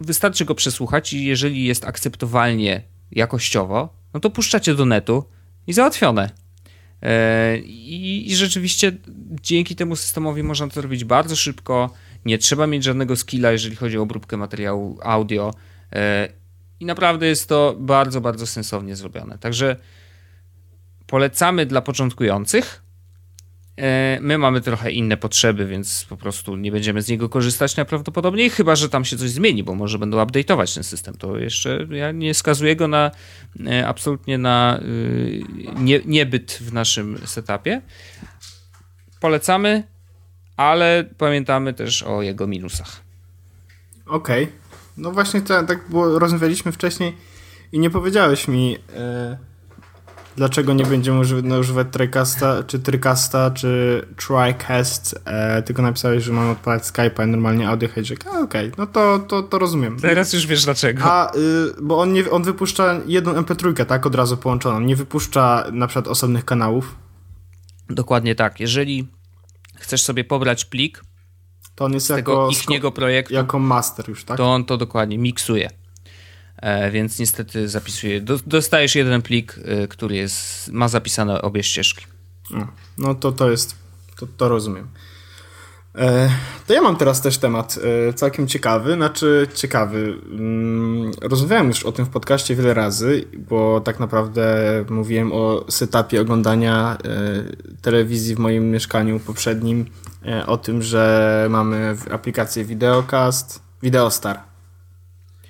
[0.00, 5.24] wystarczy go przesłuchać i jeżeli jest akceptowalnie jakościowo, no to puszczacie do netu
[5.66, 6.30] i załatwione.
[7.02, 8.92] E, I, I, rzeczywiście
[9.42, 11.90] dzięki temu systemowi można to robić bardzo szybko.
[12.24, 15.54] Nie trzeba mieć żadnego skilla, jeżeli chodzi o obróbkę materiału audio.
[15.92, 16.28] E,
[16.80, 19.38] I naprawdę jest to bardzo, bardzo sensownie zrobione.
[19.38, 19.76] Także
[21.06, 22.85] polecamy dla początkujących.
[23.78, 28.50] E, my mamy trochę inne potrzeby, więc po prostu nie będziemy z niego korzystać najprawdopodobniej,
[28.50, 31.14] chyba że tam się coś zmieni, bo może będą update'ować ten system.
[31.14, 33.10] To jeszcze ja nie skazuję go na
[33.66, 35.42] e, absolutnie na y,
[35.78, 37.82] nie, niebyt w naszym setupie.
[39.20, 39.82] Polecamy,
[40.56, 43.00] ale pamiętamy też o jego minusach.
[44.06, 44.44] Okej.
[44.44, 44.56] Okay.
[44.96, 47.16] No właśnie tak, tak było, rozmawialiśmy wcześniej
[47.72, 48.78] i nie powiedziałeś mi.
[48.96, 49.38] E,
[50.36, 56.32] dlaczego nie będziemy używać, no, używać Tricasta, czy Tricasta, czy TriCast, e, tylko napisałeś, że
[56.32, 58.26] mamy odpalać Skype'a i normalnie audio hijack.
[58.26, 60.00] Okej, okay, no to, to, to rozumiem.
[60.00, 61.04] Teraz już wiesz dlaczego.
[61.04, 61.38] A, y,
[61.82, 64.80] bo on, nie, on wypuszcza jedną MP3, tak, od razu połączoną.
[64.80, 66.96] Nie wypuszcza na przykład osobnych kanałów.
[67.90, 68.60] Dokładnie tak.
[68.60, 69.08] Jeżeli
[69.76, 71.02] chcesz sobie pobrać plik,
[71.74, 74.36] to on jest z tego ich projektu, jako master już, tak?
[74.36, 75.70] To on to dokładnie miksuje.
[76.56, 78.20] E, więc niestety zapisuje.
[78.46, 82.06] Dostajesz jeden plik, e, który jest, ma zapisane obie ścieżki.
[82.50, 82.66] No,
[82.98, 83.76] no to to jest,
[84.16, 84.88] to, to rozumiem.
[85.94, 86.30] E,
[86.66, 87.78] to ja mam teraz też temat
[88.14, 90.18] całkiem ciekawy, znaczy ciekawy.
[90.30, 94.56] Mm, rozmawiałem już o tym w podcaście wiele razy, bo tak naprawdę
[94.90, 96.98] mówiłem o setupie oglądania
[97.82, 99.86] telewizji w moim mieszkaniu poprzednim,
[100.46, 104.45] o tym, że mamy aplikację Videocast, Videostar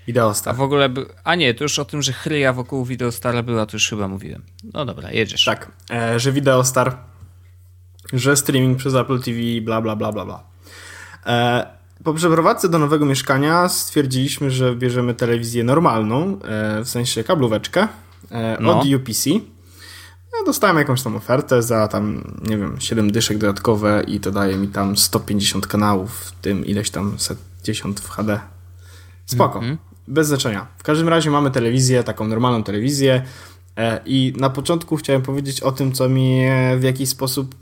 [0.06, 0.54] Videostar.
[0.54, 1.06] A w ogóle, by...
[1.24, 4.42] a nie, to już o tym, że chryja wokół Videostara była, to już chyba mówiłem.
[4.74, 5.44] No dobra, jedziesz.
[5.44, 6.96] Tak, e, że Videostar,
[8.12, 10.44] że streaming przez Apple TV, bla bla bla bla bla.
[11.26, 11.66] E,
[12.04, 17.88] po przeprowadzce do nowego mieszkania stwierdziliśmy, że bierzemy telewizję normalną, e, w sensie kablóweczkę
[18.30, 18.80] e, no.
[18.80, 19.30] od UPC.
[20.38, 24.56] Ja dostałem jakąś tam ofertę za tam, nie wiem, 7 dyszek dodatkowe i to daje
[24.56, 27.16] mi tam 150 kanałów, w tym ileś tam
[27.64, 28.40] 10 w HD.
[29.26, 29.58] Spoko.
[29.58, 29.95] Mm -hmm.
[30.08, 30.66] Bez znaczenia.
[30.78, 33.22] W każdym razie mamy telewizję, taką normalną telewizję
[33.76, 37.54] e, i na początku chciałem powiedzieć o tym, co mnie w jakiś sposób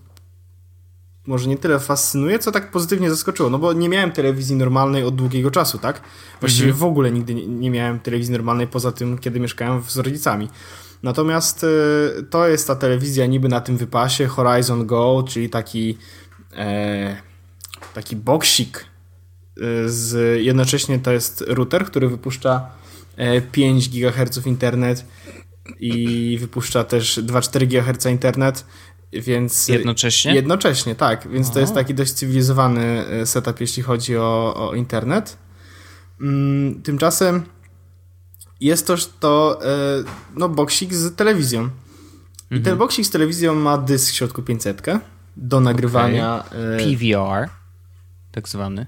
[1.27, 5.15] może nie tyle fascynuje, co tak pozytywnie zaskoczyło, no bo nie miałem telewizji normalnej od
[5.15, 6.01] długiego czasu, tak?
[6.41, 6.81] Właściwie mhm.
[6.81, 10.49] w ogóle nigdy nie, miałem telewizji normalnej poza tym, kiedy mieszkałem z rodzicami.
[11.03, 15.99] Natomiast y, to jest ta telewizja niby na tym wypasie Horizon Go, czyli taki
[16.57, 17.17] e,
[17.95, 18.85] taki boksik
[19.87, 22.71] z, jednocześnie to jest router, który wypuszcza
[23.53, 25.07] 5 e, GHz internet
[25.81, 28.65] i wypuszcza też 2,4 GHz internet,
[29.13, 29.69] więc...
[29.69, 30.35] Jednocześnie?
[30.35, 31.29] Jednocześnie, tak.
[31.29, 35.37] Więc to jest taki dość cywilizowany e, setup, jeśli chodzi o, o internet.
[36.21, 37.43] Mm, tymczasem
[38.61, 40.05] jest też to e,
[40.37, 41.63] no, boksik z telewizją.
[41.63, 42.63] I mhm.
[42.63, 44.83] ten boksik z telewizją ma dysk w środku 500
[45.37, 46.45] do nagrywania.
[46.47, 46.79] Okay.
[46.79, 47.49] PVR,
[48.33, 48.87] tak zwany.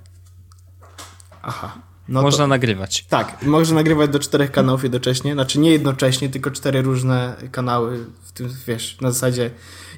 [1.47, 1.79] Aha.
[2.09, 3.05] No można to, nagrywać.
[3.09, 8.33] Tak, można nagrywać do czterech kanałów jednocześnie, znaczy nie jednocześnie, tylko cztery różne kanały, w
[8.33, 9.51] tym wiesz, na zasadzie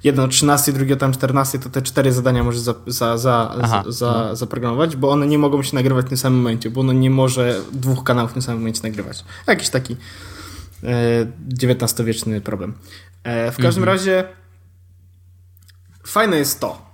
[0.05, 3.85] jedno o 13, drugie tam 14, to te cztery zadania możesz za, za, za, za,
[3.87, 7.11] za, zaprogramować, bo one nie mogą się nagrywać w tym samym momencie, bo ono nie
[7.11, 9.25] może dwóch kanałów w tym samym momencie nagrywać.
[9.47, 9.97] Jakiś taki
[10.85, 11.27] e,
[11.63, 12.75] XIX-wieczny problem.
[13.25, 13.99] E, w każdym mhm.
[13.99, 14.25] razie
[16.07, 16.89] fajne jest to.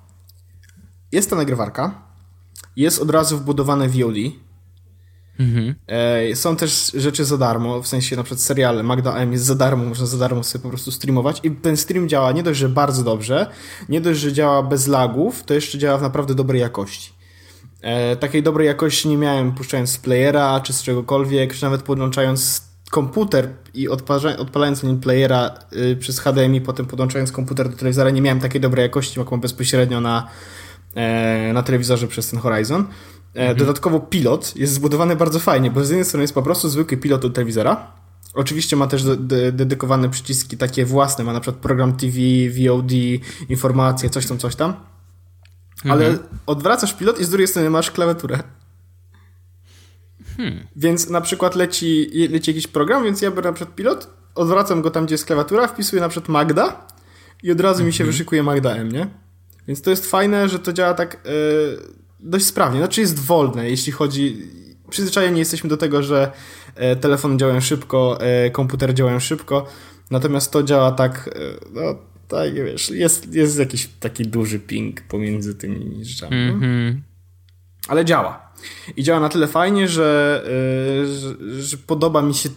[1.12, 2.05] Jest ta nagrywarka,
[2.77, 4.17] jest od razu wbudowane VOD.
[5.39, 5.75] Mhm.
[5.87, 9.55] E, są też rzeczy za darmo, w sensie na przykład seriale Magda M jest za
[9.55, 12.69] darmo, można za darmo sobie po prostu streamować i ten stream działa nie dość, że
[12.69, 13.47] bardzo dobrze,
[13.89, 17.13] nie dość, że działa bez lagów, to jeszcze działa w naprawdę dobrej jakości.
[17.81, 22.75] E, takiej dobrej jakości nie miałem puszczając z playera czy z czegokolwiek, czy nawet podłączając
[22.91, 23.89] komputer i
[24.39, 28.83] odpalając nim playera y, przez HDMI, potem podłączając komputer do telewizora, nie miałem takiej dobrej
[28.83, 30.29] jakości, jaką bezpośrednio na
[31.55, 32.87] na telewizorze przez ten Horizon.
[33.35, 33.59] E, mhm.
[33.59, 37.25] Dodatkowo pilot jest zbudowany bardzo fajnie, bo z jednej strony jest po prostu zwykły pilot
[37.25, 37.93] od telewizora.
[38.35, 42.19] Oczywiście ma też de dedykowane przyciski takie własne, ma na przykład program TV,
[42.51, 42.93] VOD,
[43.49, 44.75] informacje, coś tam, coś tam.
[45.89, 46.29] Ale mhm.
[46.47, 48.39] odwracasz pilot i z drugiej strony masz klawiaturę.
[50.37, 50.67] Hmm.
[50.77, 54.91] Więc na przykład leci, leci jakiś program, więc ja biorę na przykład pilot, odwracam go
[54.91, 56.87] tam, gdzie jest klawiatura, wpisuję na przykład Magda
[57.43, 58.13] i od razu mi się mhm.
[58.13, 59.24] wyszykuje Magda M, nie?
[59.68, 61.79] Więc to jest fajne, że to działa tak yy,
[62.20, 62.79] dość sprawnie.
[62.79, 64.50] Znaczy jest wolne, jeśli chodzi...
[64.90, 66.33] Przyzwyczajeni jesteśmy do tego, że
[66.77, 69.66] yy, telefony działają szybko, yy, komputery działają szybko,
[70.11, 71.31] natomiast to działa tak,
[71.72, 71.83] no
[72.29, 76.37] tak, wiesz, jest, jest jakiś taki duży ping pomiędzy tymi rzeczami.
[76.37, 77.00] Mm -hmm.
[77.88, 78.53] Ale działa.
[78.96, 80.44] I działa na tyle fajnie, że,
[81.05, 82.48] że, że podoba mi się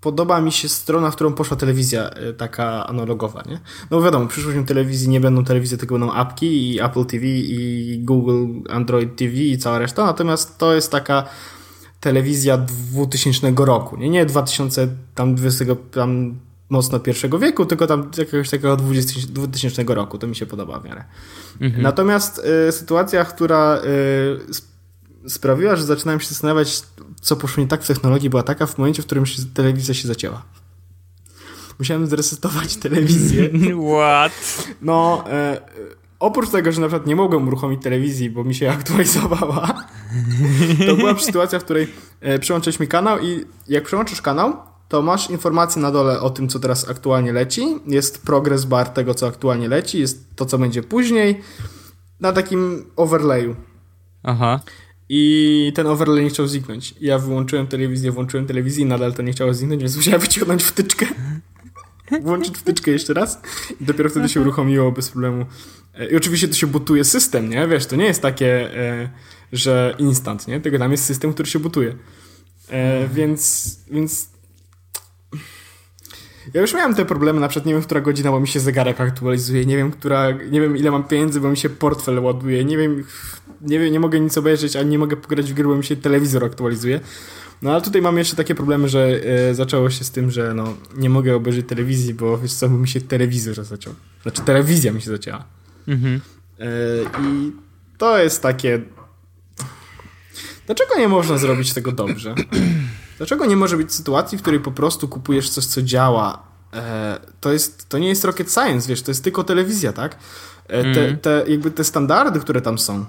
[0.00, 3.60] podoba mi się strona, w którą poszła telewizja e, taka analogowa, nie?
[3.90, 8.00] No wiadomo, w przyszłości telewizji nie będą telewizje, tylko będą apki i Apple TV i
[8.04, 11.24] Google Android TV i cała reszta, natomiast to jest taka
[12.00, 14.10] telewizja 2000 roku, nie?
[14.10, 16.38] Nie 2000, tam 20, tam
[16.70, 20.18] mocno pierwszego wieku, tylko tam jakiegoś takiego 20, 2000 roku.
[20.18, 21.04] To mi się podoba w miarę.
[21.60, 21.82] Mhm.
[21.82, 24.54] Natomiast y, sytuacja, która y,
[25.28, 26.82] sprawiła, że zaczynałem się zastanawiać,
[27.20, 30.08] co poszło nie tak w technologii, była taka w momencie, w którym się, telewizja się
[30.08, 30.42] zacięła.
[31.78, 33.50] Musiałem zresetować telewizję.
[33.92, 34.32] What?
[34.82, 35.60] No, e,
[36.20, 39.84] oprócz tego, że na przykład nie mogłem uruchomić telewizji, bo mi się aktualizowała,
[40.86, 44.56] to była sytuacja, w której e, przełączyliśmy kanał i jak przełączysz kanał,
[44.88, 47.62] to masz informację na dole o tym, co teraz aktualnie leci.
[47.86, 51.40] Jest progress bar tego, co aktualnie leci, jest to, co będzie później,
[52.20, 53.56] na takim overlayu.
[54.22, 54.60] Aha.
[55.12, 56.94] I ten overlay nie chciał zniknąć.
[57.00, 61.06] Ja wyłączyłem telewizję, włączyłem telewizję i nadal to nie chciało zniknąć, więc musiałem wyciągnąć wtyczkę.
[62.22, 63.40] Włączyć wtyczkę jeszcze raz
[63.80, 65.46] i dopiero wtedy się uruchomiło bez problemu.
[65.94, 67.68] E, I oczywiście to się butuje system, nie?
[67.68, 69.10] Wiesz, to nie jest takie, e,
[69.52, 70.60] że instant, nie?
[70.60, 71.96] Tylko tam jest system, który się butuje.
[72.68, 74.29] E, więc, więc
[76.54, 79.00] ja już miałem te problemy, na przykład nie wiem, która godzina, bo mi się zegarek
[79.00, 82.76] aktualizuje, nie wiem, która, nie wiem ile mam pieniędzy, bo mi się portfel ładuje, nie
[82.76, 83.04] wiem,
[83.60, 85.96] nie wiem, nie mogę nic obejrzeć, ani nie mogę pograć w gry, bo mi się
[85.96, 87.00] telewizor aktualizuje.
[87.62, 90.74] No ale tutaj mam jeszcze takie problemy, że e, zaczęło się z tym, że no,
[90.96, 93.94] nie mogę obejrzeć telewizji, bo wiesz co, bo mi się telewizor zaciął.
[94.22, 95.44] Znaczy telewizja mi się zacięła.
[95.88, 96.20] Mhm.
[96.60, 96.66] E,
[97.22, 97.52] I
[97.98, 98.80] to jest takie...
[100.66, 102.34] Dlaczego nie można zrobić tego dobrze?
[103.20, 106.42] Dlaczego nie może być sytuacji, w której po prostu kupujesz coś, co działa?
[106.74, 110.16] E, to, jest, to nie jest rocket science, wiesz, to jest tylko telewizja, tak?
[110.68, 111.18] E, te, mhm.
[111.18, 113.04] te, jakby te standardy, które tam są,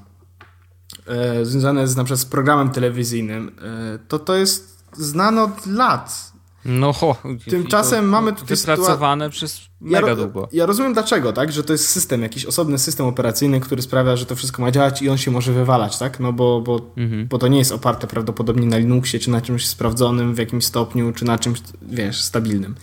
[1.08, 6.31] e, związane z, na przykład z programem telewizyjnym, e, to to jest znane od lat.
[6.66, 7.16] No, ho,
[7.50, 10.50] Tymczasem mamy tutaj wypracowane przez mega ja, długo.
[10.52, 11.52] Ja rozumiem dlaczego, tak?
[11.52, 15.02] Że to jest system, jakiś osobny system operacyjny, który sprawia, że to wszystko ma działać
[15.02, 16.20] i on się może wywalać, tak?
[16.20, 17.28] No bo, bo, mhm.
[17.28, 21.14] bo to nie jest oparte prawdopodobnie na Linuxie, czy na czymś sprawdzonym w jakimś stopniu,
[21.14, 22.76] czy na czymś, wiesz, stabilnym.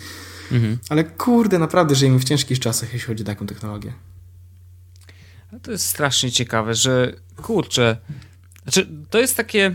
[0.53, 0.79] Mhm.
[0.89, 3.93] Ale kurde, naprawdę żyjemy w ciężkich czasach, jeśli chodzi o taką technologię.
[5.63, 7.13] To jest strasznie ciekawe, że
[7.43, 7.97] kurczę,
[8.63, 9.75] znaczy to jest takie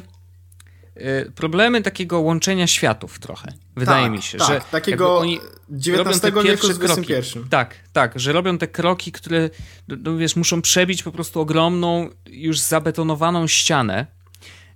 [1.36, 3.53] problemy takiego łączenia światów trochę.
[3.75, 5.39] Wydaje tak, mi się, tak, że takiego oni
[5.71, 7.13] XIX wieku z kroki.
[7.49, 9.49] Tak, tak, że robią te kroki, które
[9.88, 14.06] no, no, wiesz, muszą przebić po prostu ogromną, już zabetonowaną ścianę.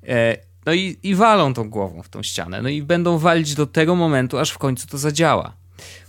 [0.07, 2.61] E, no i, i walą tą głową w tą ścianę.
[2.61, 5.53] No i będą walić do tego momentu, aż w końcu to zadziała.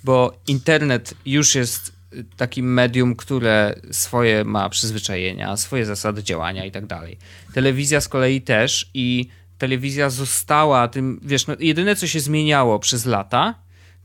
[0.05, 1.99] Bo internet już jest
[2.37, 7.19] takim medium, które swoje ma przyzwyczajenia, swoje zasady działania i tak dalej.
[7.55, 13.07] Telewizja z kolei też i telewizja została tym, wiesz, no, jedyne co się zmieniało przez
[13.07, 13.55] lata,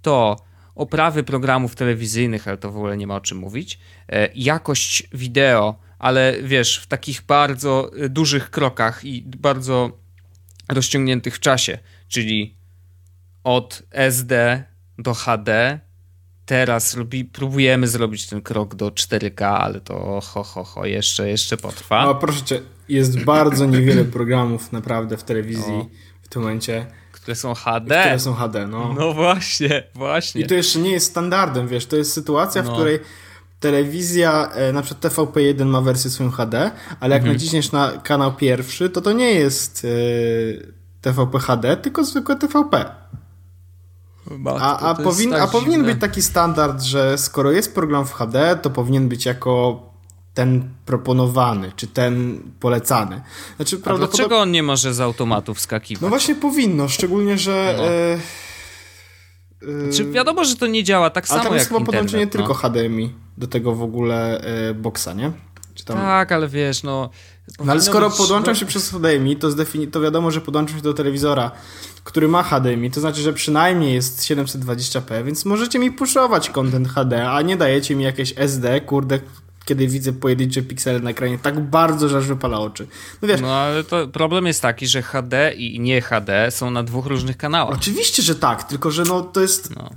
[0.02, 0.38] to
[0.76, 5.80] oprawy programów telewizyjnych, ale to w ogóle nie ma o czym mówić, e, jakość wideo,
[6.00, 9.98] ale wiesz, w takich bardzo e, dużych krokach i bardzo
[10.70, 12.58] rozciągniętych w czasie, czyli
[13.44, 14.64] od SD
[14.98, 15.80] do HD.
[16.46, 21.58] Teraz robi, próbujemy zrobić ten krok do 4K, ale to ho, ho, ho, jeszcze, jeszcze
[21.58, 22.06] potrwa.
[22.06, 25.90] No proszę cię, jest bardzo niewiele programów naprawdę w telewizji
[26.22, 26.86] w tym momencie.
[27.12, 28.00] Które są HD.
[28.00, 28.94] Które są HD, no.
[28.98, 30.42] No właśnie, właśnie.
[30.42, 32.72] I to jeszcze nie jest standardem, wiesz, to jest sytuacja, no.
[32.72, 33.00] w której
[33.60, 37.36] telewizja, e, na przykład TVP1 ma wersję swoją HD, ale jak mhm.
[37.36, 42.86] naciśniesz na kanał pierwszy, to to nie jest yy, TVP HD, tylko zwykłe TVP.
[44.32, 48.14] Matko, a, a, powin, tak a powinien być taki standard, że skoro jest program w
[48.14, 49.82] HD, to powinien być jako
[50.34, 53.22] ten proponowany, czy ten polecany.
[53.56, 56.02] Znaczy, A dlaczego on nie może z automatu wskakiwać?
[56.02, 57.76] No właśnie powinno, szczególnie, że...
[57.78, 57.84] No.
[57.84, 58.20] E,
[59.80, 61.70] e, znaczy, wiadomo, że to nie działa tak samo jak internet.
[61.70, 62.32] Ale tam jest chyba podłączenie no.
[62.32, 65.32] tylko HDMI do tego w ogóle e, boxa, nie?
[65.86, 65.98] Tam...
[65.98, 67.10] Tak, ale wiesz, no...
[67.66, 68.18] No ale skoro być...
[68.18, 71.52] podłączam się przez HDMI, to, zdefini- to wiadomo, że podłączam się do telewizora,
[72.04, 77.30] który ma HDMI, to znaczy, że przynajmniej jest 720p, więc możecie mi puszować content HD,
[77.30, 79.20] a nie dajecie mi jakieś SD, kurde,
[79.66, 82.88] kiedy widzę pojedyncze piksele na ekranie, tak bardzo, że aż wypala oczy.
[83.22, 83.42] No wiesz.
[83.42, 87.38] No ale to problem jest taki, że HD i nie HD są na dwóch różnych
[87.38, 87.78] kanałach.
[87.78, 89.76] Oczywiście, że tak, tylko że no to jest.
[89.76, 89.90] No.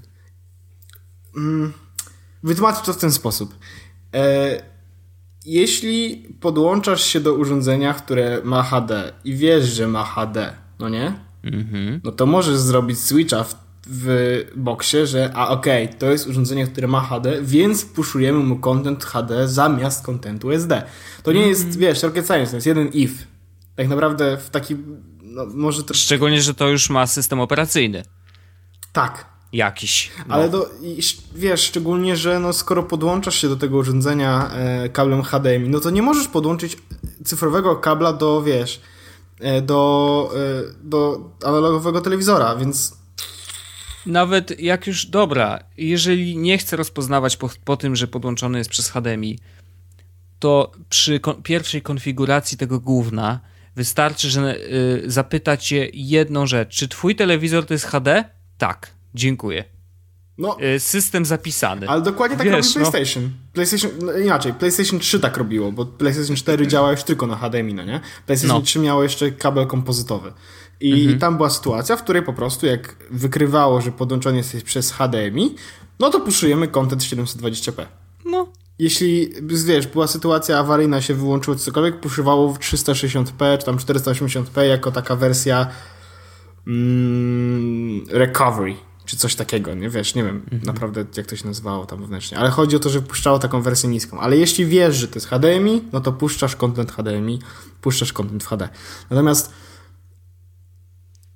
[1.37, 1.73] Mm,
[2.43, 3.55] wytłumaczę to w ten sposób.
[4.15, 4.63] E,
[5.45, 11.15] jeśli podłączasz się do urządzenia, które ma HD i wiesz, że ma HD, no nie?
[11.45, 12.01] Mhm.
[12.05, 16.66] No to możesz zrobić switcha w w boksie, że a okej, okay, to jest urządzenie,
[16.66, 20.83] które ma HD, więc puszujemy mu content HD zamiast kontentu SD.
[21.22, 21.51] To nie mm -hmm.
[21.51, 21.81] jest, mhm.
[21.81, 23.25] wiesz, rocket science, to jest jeden if.
[23.77, 24.77] Tak naprawdę w taki,
[25.22, 25.94] no może to...
[25.94, 28.03] Szczególnie, że to już ma system operacyjny.
[28.92, 29.27] Tak.
[29.53, 30.11] Jakiś.
[30.29, 30.35] No.
[30.35, 30.70] Ale do,
[31.35, 35.90] wiesz, szczególnie, że no, skoro podłączasz się do tego urządzenia e, kablem HDMI, no to
[35.90, 36.77] nie możesz podłączyć
[37.25, 38.81] cyfrowego kabla do, wiesz,
[39.40, 43.06] e, do, e, do analogowego telewizora, więc
[44.07, 48.90] nawet jak już, dobra, jeżeli nie chcę rozpoznawać po, po tym, że podłączony jest przez
[48.90, 49.38] HDMI,
[50.38, 53.40] to przy kon pierwszej konfiguracji tego główna
[53.77, 56.77] wystarczy, że y, zapyta cię jedną rzecz.
[56.77, 58.25] Czy twój telewizor to jest HD?
[58.59, 59.64] Tak, dziękuję.
[60.38, 61.88] No, y, system zapisany.
[61.88, 62.90] Ale dokładnie tak Wiesz, robi no.
[62.90, 63.25] PlayStation.
[63.25, 63.31] No.
[63.53, 67.75] PlayStation, no inaczej, PlayStation 3 tak robiło, bo PlayStation 4 działa już tylko na HDMI,
[67.75, 68.01] no nie?
[68.27, 68.62] PlayStation no.
[68.62, 70.33] 3 miało jeszcze kabel kompozytowy.
[70.81, 71.19] I mhm.
[71.19, 75.55] tam była sytuacja, w której po prostu jak wykrywało, że podłączony jesteś przez HDMI,
[75.99, 77.87] no to puszujemy content 720p.
[78.25, 78.49] No.
[78.79, 84.93] Jeśli, wiesz, była sytuacja awaryjna, się wyłączyło cokolwiek, puszywało w 360p czy tam 480p jako
[84.93, 85.67] taka wersja
[86.67, 90.62] mm, recovery czy coś takiego, nie wiesz, nie wiem mhm.
[90.62, 93.89] naprawdę jak to się nazywało tam wewnętrznie, ale chodzi o to, że puszczało taką wersję
[93.89, 97.39] niską, ale jeśli wiesz, że to jest HDMI, no to puszczasz content HDMI,
[97.81, 98.69] puszczasz content w HD.
[99.11, 99.53] Natomiast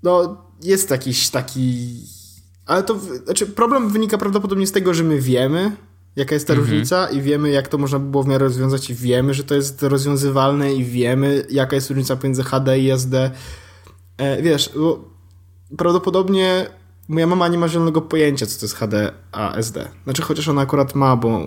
[0.03, 1.97] no, jest jakiś taki
[2.71, 5.77] ale to, znaczy problem wynika prawdopodobnie z tego, że my wiemy,
[6.17, 6.69] jaka jest ta mhm.
[6.69, 9.55] różnica i wiemy, jak to można by było w miarę rozwiązać i wiemy, że to
[9.55, 13.31] jest rozwiązywalne i wiemy, jaka jest różnica pomiędzy HD i SD.
[14.17, 15.09] E, wiesz, bo
[15.79, 16.67] prawdopodobnie
[17.09, 19.89] moja mama nie ma zielonego pojęcia, co to jest HD a SD.
[20.05, 21.41] Znaczy, chociaż ona akurat ma, bo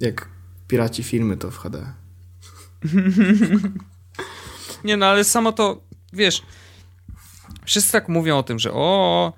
[0.00, 0.28] jak
[0.68, 1.92] piraci filmy, to w HD.
[4.84, 5.80] nie no, ale samo to,
[6.12, 6.42] wiesz,
[7.66, 9.32] wszyscy tak mówią o tym, że o,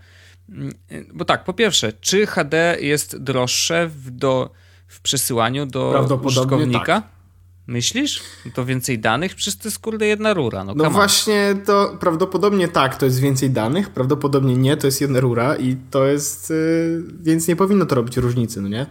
[1.14, 4.50] bo tak, po pierwsze, czy HD jest droższe w, do,
[4.86, 6.84] w przesyłaniu do użytkownika?
[6.84, 7.18] Tak.
[7.66, 8.22] Myślisz?
[8.54, 9.34] To więcej danych?
[9.34, 10.64] Przecież to jest kurde jedna rura.
[10.64, 15.20] No, no właśnie, to prawdopodobnie tak, to jest więcej danych, prawdopodobnie nie, to jest jedna
[15.20, 18.86] rura i to jest, yy, więc nie powinno to robić różnicy, no nie?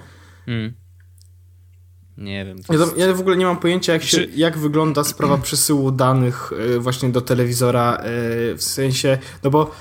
[0.45, 0.73] Hmm.
[2.17, 2.57] Nie wiem.
[2.69, 2.97] Ja, jest...
[2.97, 4.29] ja, w ogóle nie mam pojęcia, jak, się, Czy...
[4.35, 9.71] jak wygląda sprawa przesyłu danych yy, właśnie do telewizora, yy, w sensie, no bo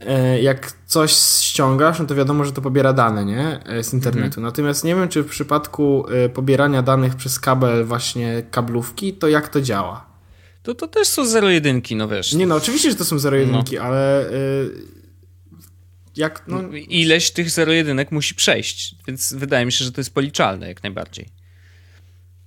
[0.00, 3.64] E, jak coś ściągasz, no to wiadomo, że to pobiera dane, nie?
[3.64, 4.26] E, z internetu.
[4.26, 4.42] Mhm.
[4.42, 9.48] Natomiast nie wiem, czy w przypadku e, pobierania danych przez kabel właśnie kablówki, to jak
[9.48, 10.06] to działa?
[10.62, 12.32] To, to też są zero-jedynki, no wiesz.
[12.32, 13.82] Nie no, oczywiście, że to są zero-jedynki, no.
[13.82, 14.30] ale
[16.16, 16.62] jak, no...
[16.88, 21.28] Ileś tych zero-jedynek musi przejść, więc wydaje mi się, że to jest policzalne jak najbardziej.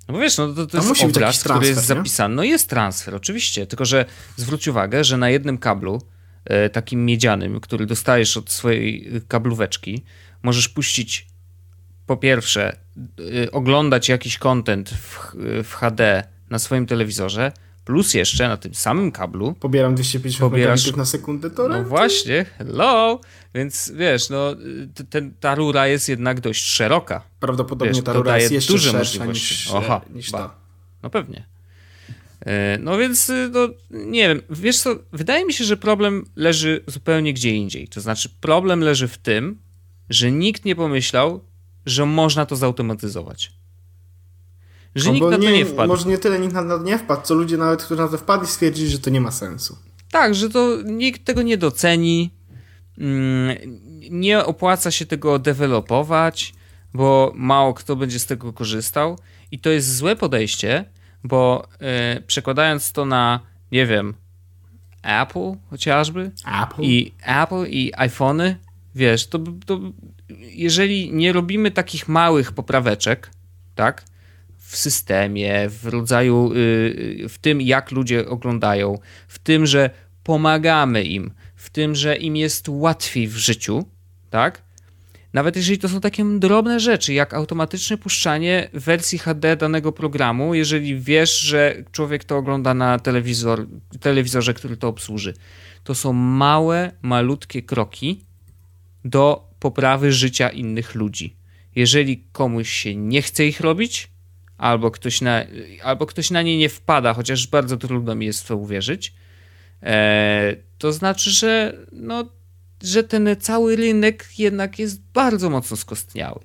[0.10, 1.96] No bo wiesz, no to, to jest musi obraz, transfer, który jest nie?
[1.96, 2.36] zapisany.
[2.36, 6.02] No jest transfer, oczywiście, tylko że zwróć uwagę, że na jednym kablu
[6.50, 10.04] E, takim miedzianym, który dostajesz od swojej kablóweczki,
[10.44, 11.28] możesz puścić
[12.06, 12.78] po pierwsze
[13.46, 17.52] e, oglądać jakiś content w, w HD na swoim telewizorze,
[17.90, 19.54] plus jeszcze na tym samym kablu.
[19.60, 23.22] Pobieram 250 pobierasz, na sekundę to No właśnie, hello!
[23.56, 24.56] Więc wiesz, no
[25.10, 27.22] ten, ta rura jest jednak dość szeroka.
[27.40, 30.56] Prawdopodobnie wiesz, ta rura jest jeszcze duże szersza niż, Oha, niż ta.
[31.04, 31.46] No pewnie.
[32.46, 36.84] E, no więc, y, no, nie wiem, wiesz co, wydaje mi się, że problem leży
[36.88, 37.88] zupełnie gdzie indziej.
[37.88, 39.60] To znaczy, problem leży w tym,
[40.10, 41.44] że nikt nie pomyślał,
[41.86, 43.59] że można to zautomatyzować.
[44.96, 45.88] Że no nikt na to nie wpadł.
[45.88, 48.48] Może nie tyle nikt na to nie wpadł, co ludzie nawet, którzy na to wpadli,
[48.48, 49.78] stwierdzili, że to nie ma sensu.
[50.12, 52.32] Tak, że to nikt tego nie doceni,
[52.98, 53.58] mm,
[54.10, 56.54] nie opłaca się tego dewelopować,
[56.94, 59.20] bo mało kto będzie z tego korzystał
[59.52, 60.86] i to jest złe podejście,
[61.24, 61.68] bo
[62.16, 63.40] yy, przekładając to na,
[63.72, 64.14] nie wiem,
[65.04, 66.32] Apple chociażby
[66.64, 66.82] Apple.
[66.82, 68.56] i Apple i iPhony,
[68.96, 69.80] wiesz, to, to
[70.40, 73.32] jeżeli nie robimy takich małych popraweczek,
[73.76, 74.04] tak,
[74.70, 79.90] w systemie, w rodzaju, yy, w tym jak ludzie oglądają, w tym, że
[80.24, 83.86] pomagamy im, w tym, że im jest łatwiej w życiu,
[84.30, 84.62] tak,
[85.34, 91.00] nawet jeżeli to są takie drobne rzeczy, jak automatyczne puszczanie wersji HD danego programu, jeżeli
[91.00, 93.68] wiesz, że człowiek to ogląda na telewizor,
[94.00, 95.34] telewizorze, który to obsłuży.
[95.84, 98.26] To są małe, malutkie kroki
[99.06, 101.36] do poprawy życia innych ludzi.
[101.76, 104.19] Jeżeli komuś się nie chce ich robić,
[104.60, 105.46] albo ktoś na,
[105.84, 109.14] albo ktoś na nie nie wpada, chociaż bardzo trudno mi jest w to uwierzyć,
[109.84, 112.26] e, to znaczy, że no,
[112.84, 116.40] że ten cały rynek jednak jest bardzo mocno skostniały.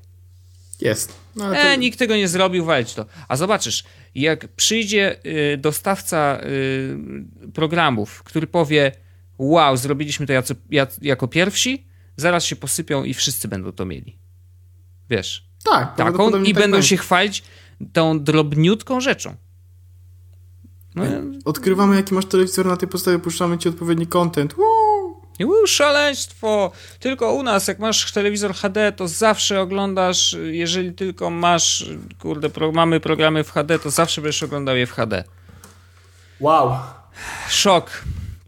[0.81, 1.13] Jest.
[1.37, 1.57] No, to...
[1.57, 3.07] e, nikt tego nie zrobił, walić to.
[3.29, 6.97] A zobaczysz, jak przyjdzie y, dostawca y,
[7.55, 8.93] programów, który powie
[9.39, 10.55] wow, zrobiliśmy to jako,
[11.03, 14.19] jako pierwsi, zaraz się posypią i wszyscy będą to mieli.
[15.11, 15.49] Wiesz?
[15.65, 15.97] Tak.
[15.97, 17.43] Taką i tak będą się chwalić
[17.93, 19.35] tą drobniutką rzeczą.
[20.95, 21.05] No,
[21.45, 24.55] Odkrywamy, jaki masz telewizor, na tej podstawie puszczamy ci odpowiedni content.
[24.59, 24.85] Uuu!
[25.39, 26.73] I szaleństwo!
[27.01, 32.73] Tylko u nas, jak masz telewizor HD, to zawsze oglądasz, jeżeli tylko masz, kurde, pro,
[32.73, 35.25] mamy programy w HD, to zawsze będziesz oglądał je w HD.
[36.41, 36.77] Wow.
[37.49, 37.91] Szok.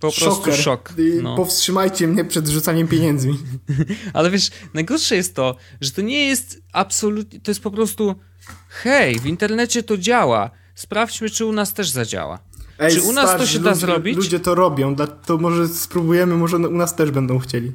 [0.00, 0.56] Po prostu Szoker.
[0.56, 0.92] szok.
[0.98, 1.36] Y, No.
[1.36, 3.38] Powstrzymajcie mnie przed rzucaniem pieniędzmi.
[4.14, 8.14] Ale wiesz, najgorsze jest to, że to nie jest absolutnie, to jest po prostu
[8.68, 10.50] hej, w internecie to działa.
[10.74, 12.38] Sprawdźmy, czy u nas też zadziała.
[12.78, 14.16] Ej, Czy u nas to się da ludzie, zrobić?
[14.16, 17.72] Ludzie to robią, to może spróbujemy, może u nas też będą chcieli.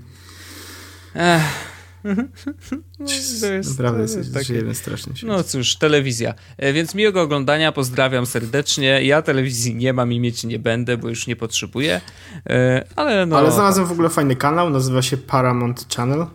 [1.15, 1.70] Ech.
[2.99, 3.05] No,
[3.41, 5.27] to jest, Naprawdę to jest, takie- strasznie się.
[5.27, 6.33] No cóż, telewizja.
[6.57, 9.03] E, Więc miłego oglądania, pozdrawiam serdecznie.
[9.03, 12.01] Ja telewizji nie mam i mieć nie będę, bo już nie potrzebuję.
[12.49, 13.37] E, Ale no.
[13.37, 16.25] Ale znalazłem w ogóle fajny kanał, nazywa się Paramount Channel.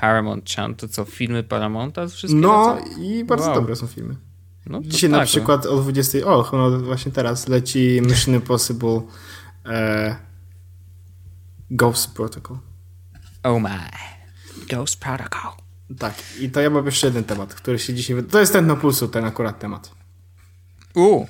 [0.00, 2.06] Paramount Channel, to co, filmy Paramounta?
[2.08, 3.54] Wszystkie No i bardzo Wow.
[3.54, 4.16] dobre są filmy.
[4.66, 6.18] no Dzisiaj na tak, przykład o 20.
[6.26, 9.00] O, no właśnie teraz leci Mission Impossible
[9.66, 10.16] e,
[11.70, 12.56] Ghost Protocol.
[13.42, 14.11] Oh my.
[14.76, 15.52] Protocol.
[15.98, 18.16] Tak, i to ja mam jeszcze jeden temat, który się dzisiaj.
[18.30, 19.90] To jest ten na pulsu, ten akurat temat.
[20.94, 21.26] U.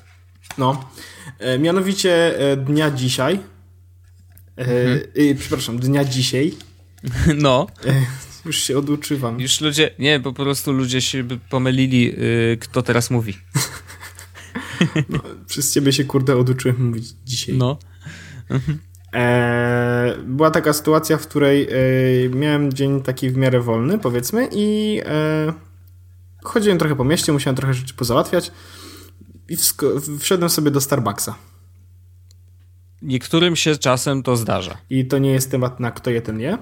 [0.59, 0.91] No.
[1.39, 3.41] E, mianowicie e, dnia dzisiaj.
[4.59, 4.65] E,
[5.31, 6.55] e, przepraszam, dnia dzisiaj.
[7.37, 7.67] No.
[7.87, 8.07] E,
[8.45, 9.41] już się oduczywam.
[9.41, 13.39] Już ludzie, nie, po prostu ludzie się by pomylili, y, kto teraz mówi.
[15.49, 17.55] Przez ciebie się kurde oduczyłem mówić dzisiaj.
[17.55, 17.79] No.
[18.51, 18.61] E,
[20.25, 25.53] była taka sytuacja, w której e, miałem dzień taki w miarę wolny, powiedzmy, i e,
[26.43, 28.53] chodziłem trochę po mieście, musiałem trochę rzeczy pozałatwiać
[29.49, 29.57] i
[30.21, 31.35] wszedłem sobie do Starbucksa.
[33.03, 34.77] Niektórym się czasem to zdarza.
[34.91, 36.59] I to nie jest temat na kto je, ten je.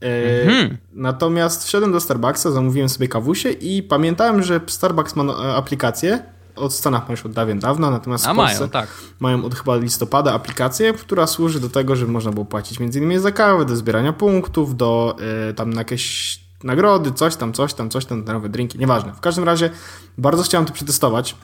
[0.00, 0.76] E, Mhm.
[0.92, 6.22] Natomiast wszedłem do Starbucksa, zamówiłem sobie kawusie i pamiętałem, że Starbucks ma no, e, aplikację,
[6.56, 8.88] od Stanach ma już od dawien dawna, natomiast A w Polsce mają, tak.
[9.20, 13.20] mają od chyba listopada aplikację, która służy do tego, żeby można było płacić m.in.
[13.20, 15.16] za kawę, do zbierania punktów, do
[15.50, 19.12] y, tam na jakieś nagrody, coś tam, coś tam, coś tam, nowe drinki, nieważne.
[19.12, 19.70] W każdym razie
[20.18, 21.36] bardzo chciałem to przetestować,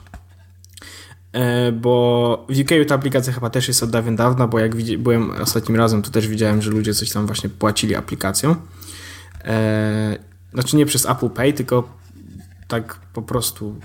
[1.35, 4.97] y, bo w UK ta aplikacja chyba też jest od dawien dawna, bo jak widzi-
[4.97, 8.55] byłem ostatnim razem, to też widziałem, że ludzie coś tam właśnie płacili aplikacją.
[9.45, 10.17] E,
[10.53, 11.83] znaczy nie przez Apple Pay, tylko
[12.67, 13.75] tak po prostu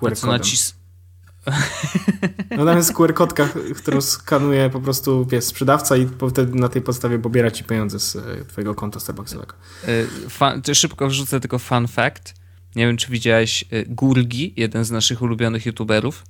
[0.00, 0.30] QR kodem.
[0.30, 0.74] nacis...
[2.56, 6.82] No tam jest QR kodka, którą skanuje po prostu wiesz, sprzedawca i wtedy na tej
[6.82, 9.54] podstawie pobiera ci pieniądze z e, twojego konta Starbucksowego.
[9.88, 12.34] Y, Fan, szybko wrzucę tylko fun fact.
[12.76, 16.24] Nie wiem, czy widziałeś y, Gurgi, jeden z naszych ulubionych youtuberów,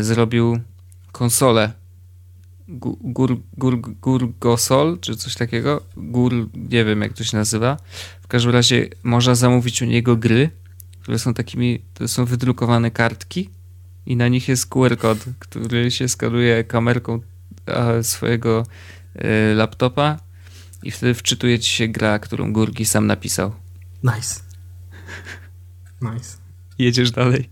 [0.00, 0.60] zrobił
[1.12, 1.72] konsolę
[2.68, 5.82] Gu- Gur, gur, Gurgosol, czy coś takiego.
[5.96, 7.76] Gur, nie wiem jak to się nazywa.
[8.22, 10.50] W każdym razie można zamówić u niego gry,
[11.08, 13.50] które są takimi, to są wydrukowane kartki
[14.06, 17.20] i na nich jest QR kod, który się skanuje kamerką
[17.66, 18.66] e, swojego
[19.14, 20.18] e, laptopa
[20.82, 23.52] i wtedy wczytuje ci się gra, którą Gurgi sam napisał.
[24.02, 24.40] Nice.
[26.12, 26.36] Nice.
[26.78, 27.50] Jedziesz dalej.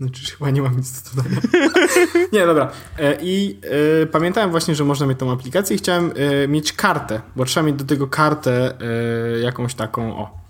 [0.00, 1.40] Znaczy chyba nie mam nic do dodania.
[2.32, 2.72] nie, dobra.
[2.98, 3.60] E, I
[4.02, 7.66] e, pamiętałem właśnie, że można mieć tą aplikację i chciałem e, mieć kartę, bo trzeba
[7.66, 10.45] mieć do tego kartę e, jakąś taką, o.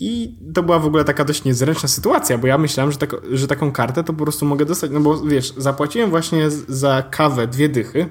[0.00, 3.46] I to była w ogóle taka dość niezręczna sytuacja, bo ja myślałem, że, tako, że
[3.46, 7.68] taką kartę to po prostu mogę dostać, no bo wiesz, zapłaciłem właśnie za kawę dwie
[7.68, 8.08] dychy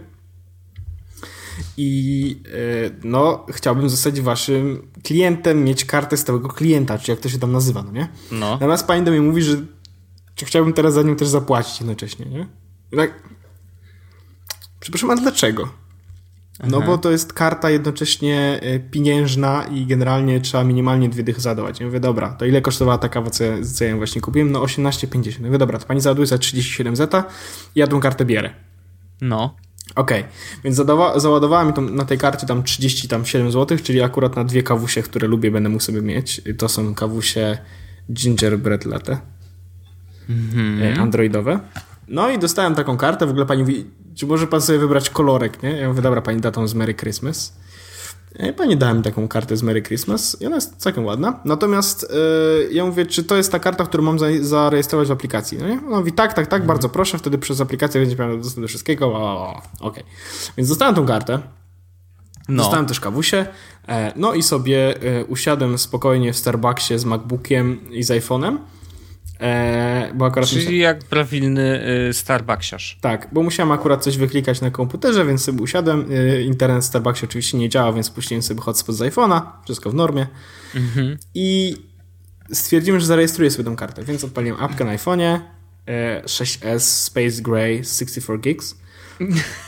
[1.77, 7.39] i e, no chciałbym zostać waszym klientem, mieć kartę stałego klienta, czy jak to się
[7.39, 8.07] tam nazywa, no nie?
[8.31, 8.51] No.
[8.51, 9.57] Natomiast pani do mnie mówi, że
[10.35, 12.47] czy chciałbym teraz za nią też zapłacić jednocześnie, nie?
[12.91, 13.23] I tak.
[14.79, 15.69] Przepraszam, a dlaczego?
[16.63, 21.79] No bo to jest karta jednocześnie e, pieniężna i generalnie trzeba minimalnie dwie dychy zadawać.
[21.79, 24.51] Ja mówię, dobra, to ile kosztowała ta kawa, co ja, co ja ją właśnie kupiłem?
[24.51, 25.39] No 18,50.
[25.41, 27.23] Ja mówię, dobra, to pani załaduje za 37 zeta
[27.75, 28.49] i ja tą kartę bierę.
[29.21, 29.55] No.
[29.95, 30.23] Okej,
[30.63, 34.63] więc zadawa- załadowała mi tą, na tej karcie tam 37 zł, czyli akurat na dwie
[34.63, 36.41] kawusie, które lubię, będę mógł sobie mieć.
[36.57, 37.57] To są kawusie
[38.13, 39.17] gingerbread latte,
[40.81, 41.59] e, androidowe.
[42.07, 43.85] No i dostałem taką kartę, w ogóle pani mówi,
[44.17, 45.71] czy może pan sobie wybrać kolorek, nie?
[45.71, 47.53] Ja mówię, dobra, pani da tą z Merry Christmas.
[48.35, 51.39] E, Pani dała mi taką kartę z Merry Christmas i ona jest całkiem ładna.
[51.45, 55.57] Natomiast e, ja mówię, czy to jest ta karta, którą mam za, zarejestrować w aplikacji?
[55.57, 55.79] No nie?
[55.87, 59.07] Ona mówi, tak, tak, tak, bardzo proszę, wtedy przez aplikację będzie miała dostęp do wszystkiego.
[59.79, 60.03] Okej.
[60.57, 61.39] Więc dostałem tą kartę.
[62.49, 62.63] No.
[62.63, 63.45] Dostałem też kawusie.
[63.87, 64.95] E, no i sobie
[65.27, 68.57] usiadłem spokojnie w Starbucksie z MacBookiem i z iPhone'em.
[69.41, 72.97] E, bo akurat musiałem- Czyli jak prawilny y, Starbucksiarz.
[73.01, 76.11] tak, bo musiałem akurat coś wyklikać na komputerze, więc sobie usiadłem.
[76.11, 79.93] Y, Internet w Starbucksie oczywiście nie działa, więc puściłem sobie hotspot z iPhone'a, wszystko w
[79.93, 80.27] normie.
[81.35, 81.75] I
[82.53, 85.39] stwierdziłem, że zarejestruję sobie tą kartę, więc odpaliłem apkę na iPhone'ie
[85.87, 88.75] e, 6S Space Gray 64 gigs,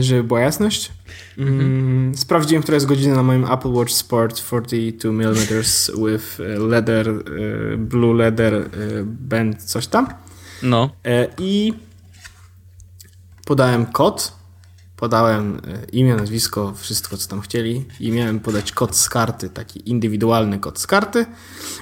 [0.00, 0.92] żeby była jasność.
[1.38, 5.34] Mm, Sprawdziłem, która jest godzina na moim Apple Watch Sport 42 mm
[6.06, 8.68] with e, leather, e, blue leather e,
[9.04, 10.08] band, coś tam.
[10.62, 10.90] No.
[11.04, 11.72] E, I
[13.44, 14.35] podałem kod
[14.96, 15.58] podałem e,
[15.92, 20.78] imię, nazwisko, wszystko co tam chcieli i miałem podać kod z karty, taki indywidualny kod
[20.78, 21.26] z karty,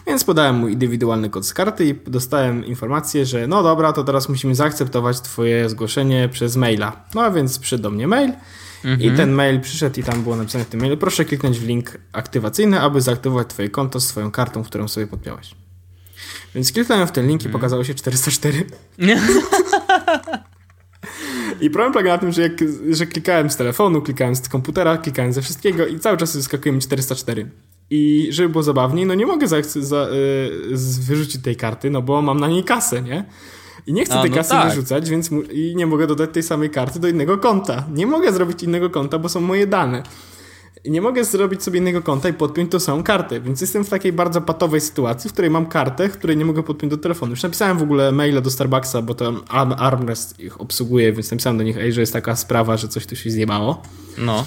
[0.07, 4.29] więc podałem mój indywidualny kod z karty i dostałem informację, że no dobra, to teraz
[4.29, 7.05] musimy zaakceptować twoje zgłoszenie przez maila.
[7.15, 8.33] No więc przyszedł do mnie mail
[8.99, 11.99] i ten mail przyszedł i tam było napisane w tym mailu, proszę kliknąć w link
[12.13, 15.55] aktywacyjny, aby zaaktywować twoje konto z twoją kartą, którą sobie podpiąłeś.
[16.55, 18.67] Więc kliknąłem w ten link i pokazało się 404.
[21.61, 22.53] I problem polega na tym, że, jak,
[22.91, 26.81] że klikałem z telefonu, klikałem z komputera, klikałem ze wszystkiego i cały czas wyskakuje mi
[26.81, 27.51] 404.
[27.91, 30.77] I żeby było zabawniej, no nie mogę za, za, y,
[31.07, 33.25] wyrzucić tej karty, no bo mam na niej kasę, nie?
[33.87, 34.69] I nie chcę A, tej no kasy tak.
[34.69, 37.85] wyrzucać, więc i nie mogę dodać tej samej karty do innego konta.
[37.95, 40.03] Nie mogę zrobić innego konta, bo są moje dane.
[40.87, 44.13] Nie mogę zrobić sobie innego konta i podpiąć tą samą kartę, więc jestem w takiej
[44.13, 47.31] bardzo patowej sytuacji, w której mam kartę, której nie mogę podpiąć do telefonu.
[47.31, 51.59] Już napisałem w ogóle maila do Starbucksa, bo tam Arm- Armrest ich obsługuje, więc napisałem
[51.59, 53.83] do nich, ej, że jest taka sprawa, że coś tu się zjebało.
[54.19, 54.47] No.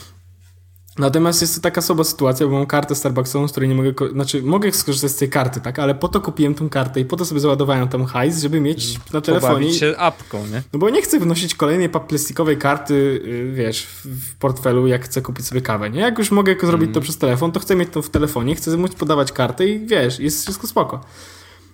[0.97, 4.41] Natomiast jest to taka słaba sytuacja, bo mam kartę Starbucksową, z której nie mogę, znaczy
[4.41, 7.25] mogę skorzystać z tej karty, tak, ale po to kupiłem tą kartę i po to
[7.25, 9.53] sobie załadowałem tam hajs, żeby mieć na telefonie.
[9.53, 10.63] Pobawić się apką, nie?
[10.73, 15.47] No bo nie chcę wnosić kolejnej plastikowej karty, yy, wiesz, w, portfelu, jak chcę kupić
[15.47, 15.99] sobie kawę, nie?
[15.99, 18.95] Jak już mogę zrobić to przez telefon, to chcę mieć to w telefonie, chcę móc
[18.95, 21.01] podawać kartę i wiesz, jest wszystko spoko.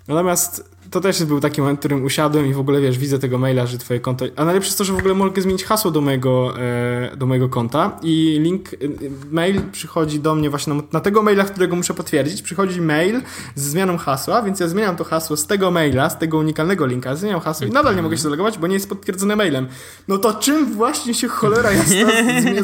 [0.08, 3.38] Natomiast to też był taki moment, w którym usiadłem i w ogóle, wiesz, widzę tego
[3.38, 4.26] maila, że twoje konto...
[4.36, 7.50] A najlepsze jest to, że w ogóle mogę zmienić hasło do mojego, e, do mojego
[7.50, 8.78] konta i link, e,
[9.32, 13.22] mail przychodzi do mnie właśnie na, na tego maila, którego muszę potwierdzić, przychodzi mail
[13.56, 17.16] z zmianą hasła, więc ja zmieniam to hasło z tego maila, z tego unikalnego linka,
[17.16, 19.68] zmieniam hasło i nadal nie mogę się zalogować, bo nie jest potwierdzone mailem.
[20.08, 22.08] No to czym właśnie się cholera jasna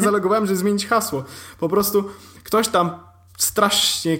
[0.00, 1.24] zalogowałem, żeby zmienić hasło?
[1.60, 2.04] Po prostu
[2.44, 2.90] ktoś tam
[3.38, 4.18] strasznie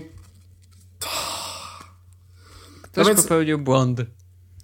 [2.92, 4.00] Ktoś więc- popełnił błąd.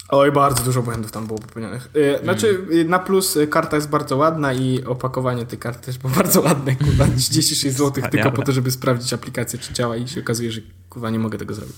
[0.09, 1.89] Oj, bardzo dużo błędów tam było popełnionych.
[1.97, 5.99] Y, Znaczy, y, na plus y, karta jest bardzo ładna i opakowanie tej karty też
[5.99, 6.77] było bardzo ładne.
[6.77, 10.61] Kurwa, 36 zł tylko po to, żeby sprawdzić aplikację, czy działa i się okazuje, że
[10.91, 11.77] kurwa nie mogę tego zrobić.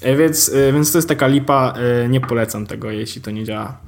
[0.00, 1.74] E, Więc, y, więc to jest taka lipa,
[2.04, 3.78] y, nie polecam tego, jeśli to nie działa.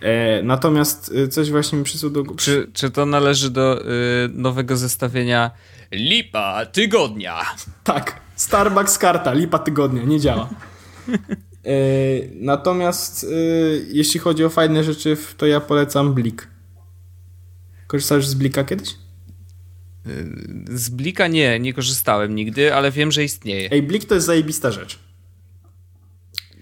[0.00, 2.24] E, Natomiast coś właśnie mi przysłał do...
[2.36, 3.84] Czy, czy to należy do
[4.32, 5.50] nowego zestawienia
[5.92, 7.40] Lipa Tygodnia?
[7.84, 10.48] Tak, Starbucks karta, lipa tygodnia, nie działa.
[11.66, 11.70] E,
[12.34, 16.48] Natomiast y, jeśli chodzi o fajne rzeczy, to ja polecam Blik.
[17.86, 18.94] Korzystasz z Blika kiedyś?
[20.68, 23.70] Z Blika nie, nie korzystałem nigdy, ale wiem, że istnieje.
[23.72, 24.98] Ej, Blik to jest zajebista rzecz.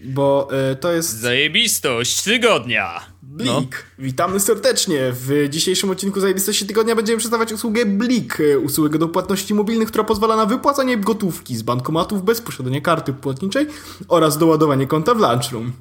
[0.04, 3.14] Bo y, to jest Zajebistość tygodnia!
[3.34, 3.48] Blik.
[3.98, 4.04] No.
[4.04, 4.98] Witamy serdecznie.
[5.12, 8.38] W dzisiejszym odcinku Zajebistości Tygodnia będziemy przedstawiać usługę Blik.
[8.64, 13.66] Usługę do płatności mobilnych, która pozwala na wypłacanie gotówki z bankomatów bez posiadania karty płatniczej
[14.08, 15.72] oraz doładowanie konta w Lunchroom.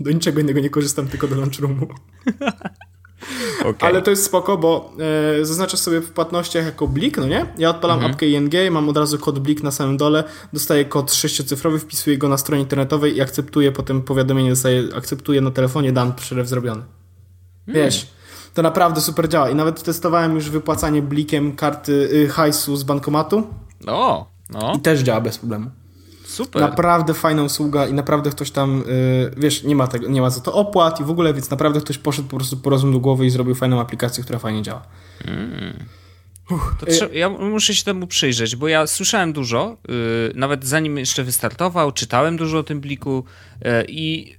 [0.00, 1.86] Do niczego innego nie korzystam, tylko do Lunchroomu.
[3.60, 3.88] Okay.
[3.88, 4.92] Ale to jest spoko, bo
[5.40, 7.46] e, zaznaczasz sobie w płatnościach jako blik, no nie?
[7.58, 8.12] Ja odpalam Mhm.
[8.12, 12.28] apkę ING, mam od razu kod blik na samym dole, dostaję kod sześciocyfrowy, wpisuję go
[12.28, 16.82] na stronie internetowej i akceptuję, potem powiadomienie dostaję, akceptuję na telefonie, dam przelew zrobiony.
[17.68, 18.06] Wiesz,
[18.54, 23.46] to naprawdę super działa i nawet testowałem już wypłacanie blikiem karty y, hajsu z bankomatu
[23.86, 25.70] O, no, i też działa bez problemu.
[26.34, 26.62] Super.
[26.62, 30.40] Naprawdę fajna usługa i naprawdę ktoś tam, y, wiesz, nie ma, tego, nie ma za
[30.40, 33.26] to opłat i w ogóle, więc naprawdę ktoś poszedł po prostu po rozum do głowy
[33.26, 34.82] i zrobił fajną aplikację, która fajnie działa.
[36.80, 39.94] To trze- ja muszę się temu przyjrzeć, bo ja słyszałem dużo, yy,
[40.34, 43.24] nawet zanim jeszcze wystartował, czytałem dużo o tym bliku
[43.64, 44.36] yy, i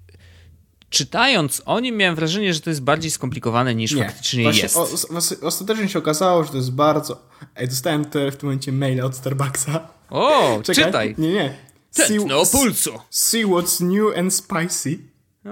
[0.89, 4.77] czytając o nim miałem wrażenie, że to jest bardziej skomplikowane niż faktycznie Właśnie jest.
[4.77, 7.21] O, os- ostatecznie się okazało, że to jest bardzo...
[7.55, 9.87] Ej, dostałem te, w tym momencie maila od Starbucksa.
[10.09, 10.85] O, Czekaj.
[10.85, 11.15] czytaj!
[11.17, 11.53] Nie, nie.
[11.95, 12.99] Tętno See, pulsu!
[13.09, 14.99] see what's new and spicy.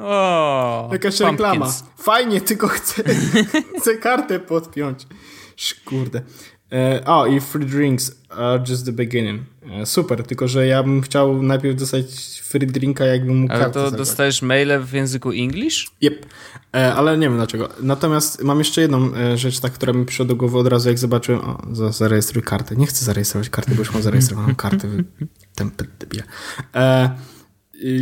[0.01, 1.31] O, Jakaś pumpkins.
[1.31, 1.73] reklama.
[1.97, 3.03] Fajnie, tylko chcę,
[3.79, 5.07] chcę kartę podpiąć.
[5.85, 6.21] Kurde.
[6.71, 9.41] E, o, i free drinks are just the beginning.
[9.71, 12.05] E, super, tylko że ja bym chciał najpierw dostać
[12.43, 15.91] free drinka, jakbym mógł Ale to dostajesz maile w języku English?
[16.01, 16.25] Yep.
[16.75, 17.69] E, ale nie wiem dlaczego.
[17.81, 20.99] Natomiast mam jeszcze jedną e, rzecz, ta, która mi przyszła do głowy od razu, jak
[20.99, 21.41] zobaczyłem.
[21.41, 22.75] O, za, zarejestruj kartę.
[22.75, 24.87] Nie chcę zarejestrować karty, bo już mam zarejestrowaną kartę.
[25.55, 26.23] Tempel debile.
[26.75, 27.09] E,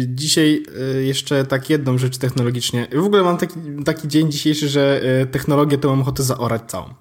[0.08, 0.64] Dzisiaj
[1.02, 2.88] jeszcze tak jedną rzecz technologicznie.
[2.96, 5.02] W ogóle mam taki, taki dzień dzisiejszy, że
[5.32, 6.94] technologię to mam ochotę zaorać całą.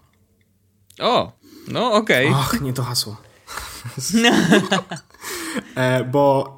[1.00, 2.32] O, no okej.
[2.34, 3.16] Ach, nie to hasło.
[5.76, 6.56] e, bo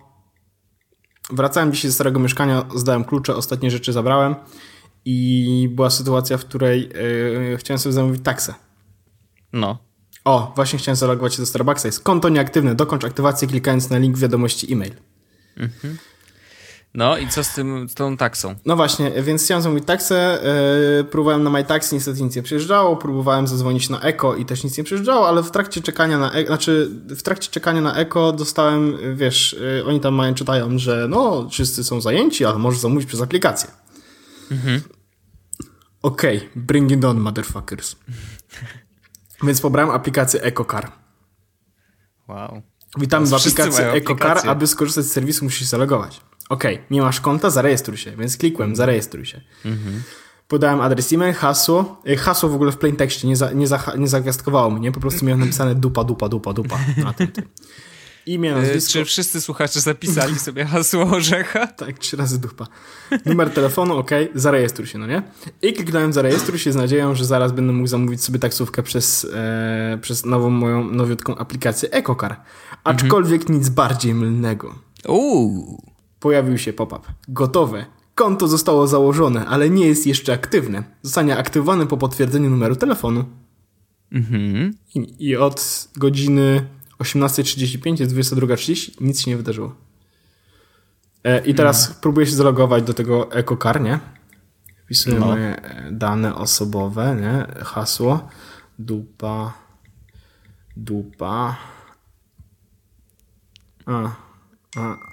[1.30, 4.34] wracałem dzisiaj ze starego mieszkania, zdałem klucze, ostatnie rzeczy zabrałem
[5.05, 6.90] i była sytuacja, w której
[7.53, 8.55] e, chciałem sobie zamówić taksę.
[9.53, 9.78] No.
[10.24, 11.88] O, właśnie chciałem zalogować się do Starbucksa.
[11.88, 12.74] Jest konto nieaktywne.
[12.74, 14.94] Dokończ aktywację klikając na link w wiadomości e-mail.
[16.95, 18.55] No i co z tym, z tą taksą?
[18.66, 20.38] No właśnie, więc chciałem zamówić taksę,
[20.99, 24.78] yy, próbowałem na MyTaxi, niestety nic nie przyjeżdżało, próbowałem zadzwonić na Eko i też nic
[24.78, 28.97] nie przyjeżdżało, ale w trakcie czekania na Eko, znaczy w trakcie czekania na Eko dostałem,
[29.14, 33.20] wiesz, yy, oni tam mają, czytają, że no, wszyscy są zajęci, ale możesz zamówić przez
[33.20, 33.70] aplikację.
[34.51, 34.80] Mhm.
[36.03, 37.97] Okej, okay, bring it on, motherfuckers.
[39.43, 40.93] Więc pobrałem aplikację EcoCar.
[42.28, 42.62] Wow.
[42.99, 46.20] Witamy w aplikacji EcoCar, aby skorzystać z serwisu musisz zalogować.
[46.53, 49.40] Okej, okay, nie masz konta, zarejestruj się, więc klikłem, zarejestruj się.
[49.64, 50.03] Mhm.
[50.48, 52.03] Podałem adres e-mail, hasło.
[52.07, 55.00] E, hasło w ogóle w plain tekście nie, za, nie, za, nie zagwiazdkowało mnie, po
[55.00, 57.28] prostu miałem napisane dupa, dupa, dupa, dupa na tym.
[57.28, 57.44] tym.
[58.26, 58.92] Imię, e, nazwisko.
[58.92, 61.66] Czy wszyscy słuchacze zapisali sobie hasło orzecha?
[61.82, 62.66] tak, trzy razy dupa.
[63.26, 65.22] Numer telefonu, ok, zarejestruj się, no nie?
[65.62, 69.98] I kliknąłem zarejestruj się z nadzieją, że zaraz będę mógł zamówić sobie taksówkę przez, e,
[70.03, 72.40] przez nową moją nowiutką aplikację EcoCar.
[72.84, 73.59] Aczkolwiek mhm.
[73.59, 74.74] nic bardziej mylnego.
[75.09, 75.91] Uuu.
[76.22, 77.12] Pojawił się pop-up.
[77.28, 77.86] Gotowe.
[78.14, 80.82] Konto zostało założone, ale nie jest jeszcze aktywne.
[81.02, 83.24] Zostanie aktywowane po potwierdzeniu numeru telefonu.
[84.12, 84.74] Mhm.
[84.94, 86.66] I, I od godziny
[86.98, 89.74] 18.35 jest 22.30, nic się nie wydarzyło.
[91.24, 91.98] E, I teraz mm.
[92.00, 94.00] próbuję się zalogować do tego EcoCar, nie?
[94.84, 95.26] Wpisuję no.
[95.26, 95.60] moje
[95.90, 97.64] dane osobowe, nie?
[97.64, 98.28] Hasło.
[98.78, 99.52] Dupa.
[100.76, 101.56] Dupa.
[103.86, 104.10] A.
[104.76, 105.11] A.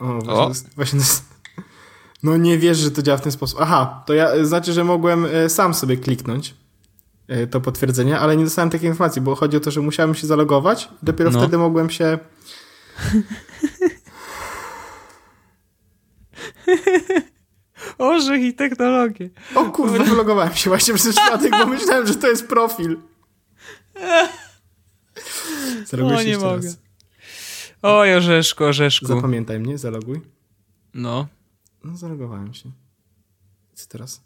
[0.00, 0.48] O, właśnie, o.
[0.48, 1.24] Jest, właśnie jest,
[2.22, 3.58] No nie wiesz, że to działa w ten sposób.
[3.62, 6.54] Aha, to ja, znaczy, że mogłem e, sam sobie kliknąć.
[7.28, 10.26] E, to potwierdzenie, ale nie dostałem takiej informacji, bo chodzi o to, że musiałem się
[10.26, 11.38] zalogować i dopiero no.
[11.38, 12.18] wtedy mogłem się...
[17.98, 19.30] Orzech i technologię.
[19.54, 22.96] O kurwa, wylogowałem się właśnie przez przypadek, bo myślałem, że to jest profil.
[25.86, 26.66] Zaloguj o, nie mogę.
[26.66, 26.89] Raz.
[27.82, 29.06] Oj, Orzeszku, Orzeszku.
[29.06, 30.20] Zapamiętaj mnie, zaloguj.
[30.94, 31.26] No.
[31.84, 32.70] No, zalogowałem się.
[33.74, 34.20] Co teraz?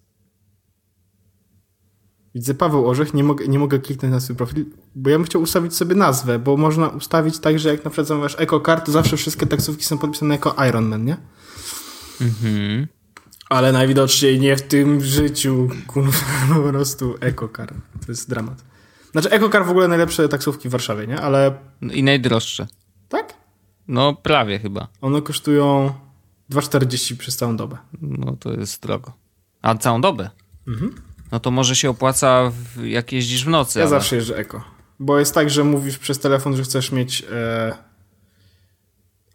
[2.34, 5.42] Widzę Paweł Orzech, nie mogę, nie mogę kliknąć na swój profil, bo ja bym chciał
[5.42, 9.16] ustawić sobie nazwę, bo można ustawić tak, że jak na przykład zamawiasz EcoCard, to zawsze
[9.16, 11.16] wszystkie taksówki są podpisane jako Ironman, nie?
[12.20, 12.86] Mhm.
[13.48, 16.18] Ale najwidoczniej nie w tym życiu, kurwa,
[16.54, 17.74] po prostu EcoCar.
[18.06, 18.64] To jest dramat.
[19.12, 21.20] Znaczy EcoCar w ogóle najlepsze taksówki w Warszawie, nie?
[21.20, 21.58] Ale...
[21.82, 22.66] I najdroższe.
[23.88, 24.88] No prawie chyba.
[25.00, 25.92] One kosztują
[26.50, 27.78] 2,40 przez całą dobę.
[28.00, 29.12] No to jest drogo.
[29.62, 30.30] A całą dobę?
[30.68, 30.94] Mhm
[31.34, 33.78] no to może się opłaca, w, jak jeździsz w nocy.
[33.78, 33.90] Ja ale...
[33.90, 34.64] zawsze jeżdżę eko.
[35.00, 37.24] Bo jest tak, że mówisz przez telefon, że chcesz mieć.
[37.32, 37.76] E...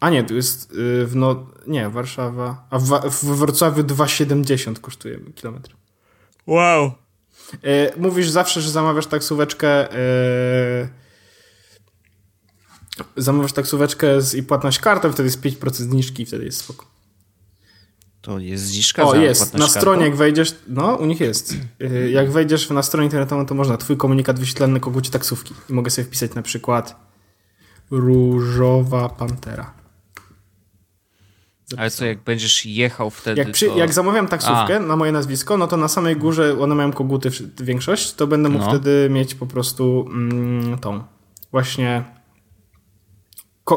[0.00, 1.46] A nie, tu jest e, w no...
[1.66, 2.66] Nie, Warszawa.
[2.70, 5.76] A w, w Wrocławiu 2,70 kosztuje kilometr.
[6.46, 6.92] Wow.
[7.62, 9.92] E, mówisz zawsze, że zamawiasz taksóweczkę.
[9.92, 10.88] E...
[13.16, 16.86] Zamawiasz taksóweczkę z, i płatność kartą, wtedy jest 5% zniżki i wtedy jest spoko.
[18.20, 19.54] To jest zniżka O, jest.
[19.54, 21.56] Na stronie, jak wejdziesz, no, u nich jest.
[21.82, 25.54] Y, jak wejdziesz na stronę internetową, to można twój komunikat wyświetlany kogucie taksówki.
[25.70, 26.96] I mogę sobie wpisać na przykład
[27.90, 29.74] Różowa Pantera.
[31.76, 33.76] Ale co, jak będziesz jechał wtedy, jak, przy, to...
[33.76, 34.80] jak zamawiam taksówkę A.
[34.80, 37.30] na moje nazwisko, no to na samej górze, one mają koguty
[37.60, 38.70] większość, to będę mógł no.
[38.70, 41.02] wtedy mieć po prostu mm, tą
[41.52, 42.04] właśnie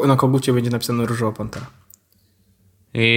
[0.00, 1.66] ko na kogucie będzie napisane Różowa Pantera.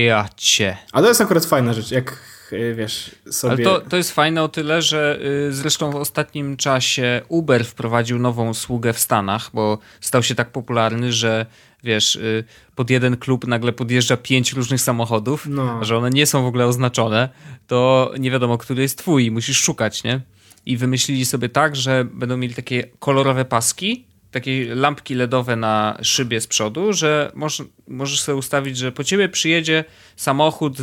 [0.06, 0.78] Ja cię.
[0.92, 2.20] A to jest akurat fajna rzecz, jak
[2.54, 3.54] y, wiesz sobie...
[3.54, 5.20] Ale to, to jest fajne o tyle, że
[5.50, 10.52] y, zresztą w ostatnim czasie Uber wprowadził nową usługę w Stanach, bo stał się tak
[10.52, 11.46] popularny, że
[11.84, 12.44] wiesz, y,
[12.76, 15.86] pod jeden klub nagle podjeżdża pięć różnych samochodów, no.
[15.86, 17.30] że one nie są w ogóle oznaczone,
[17.68, 20.22] to nie wiadomo, który jest twój i musisz szukać, nie?
[20.66, 26.42] I wymyślili sobie tak, że będą mieli takie kolorowe paski, takie lampki LEDowe na szybie
[26.42, 29.84] z przodu, że możesz, możesz sobie ustawić, że po ciebie przyjedzie
[30.16, 30.78] samochód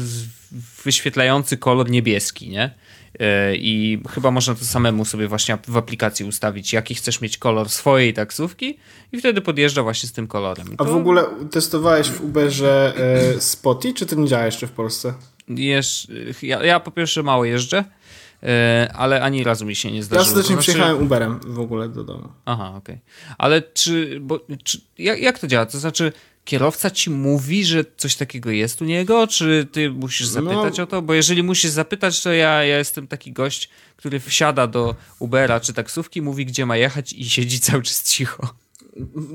[0.84, 2.74] wyświetlający kolor niebieski, nie?
[3.20, 7.68] E, I chyba można to samemu sobie właśnie w aplikacji ustawić, jaki chcesz mieć kolor
[7.68, 8.78] swojej taksówki
[9.12, 10.76] i wtedy podjeżdża właśnie z tym kolorem.
[10.76, 10.84] To...
[10.84, 15.14] A w ogóle testowałeś w Uberze e, Spoty, czy to nie działa jeszcze w Polsce?
[15.48, 16.08] Jesz...
[16.42, 17.84] Ja, ja po pierwsze mało jeżdżę,
[18.94, 20.24] ale ani razu mi się nie zdarzyło.
[20.24, 20.62] Ja ostatnio znaczy...
[20.62, 22.28] przyjechałem Uberem w ogóle do domu.
[22.44, 22.94] Aha, okej.
[22.94, 23.34] Okay.
[23.38, 25.66] Ale czy, bo, czy jak, jak to działa?
[25.66, 26.12] To znaczy
[26.44, 30.32] kierowca ci mówi, że coś takiego jest u niego, czy ty musisz no.
[30.32, 31.02] zapytać no, o to?
[31.02, 35.72] Bo jeżeli musisz zapytać, to ja, ja jestem taki gość, który wsiada do Ubera czy
[35.72, 38.48] taksówki, mówi gdzie ma jechać i siedzi cały czas cicho.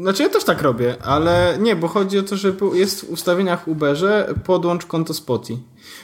[0.01, 3.67] Znaczy ja też tak robię, ale nie, bo chodzi o to, że jest w ustawieniach
[3.67, 5.59] Uberze podłącz konto Spotify.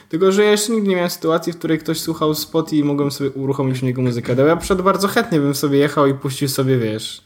[0.10, 3.12] Tylko, że ja jeszcze nigdy nie miałem sytuacji, w której ktoś słuchał Spotify i mogłem
[3.12, 4.36] sobie uruchomić w niego muzykę.
[4.48, 7.22] Ja przed bardzo chętnie bym sobie jechał i puścił sobie, wiesz,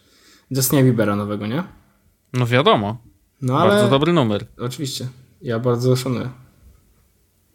[0.52, 1.64] Justina Biebera nowego, nie?
[2.34, 2.98] No wiadomo.
[3.42, 3.70] No, ale...
[3.72, 4.46] Bardzo dobry numer.
[4.58, 5.08] Oczywiście.
[5.42, 6.30] Ja bardzo szanuję.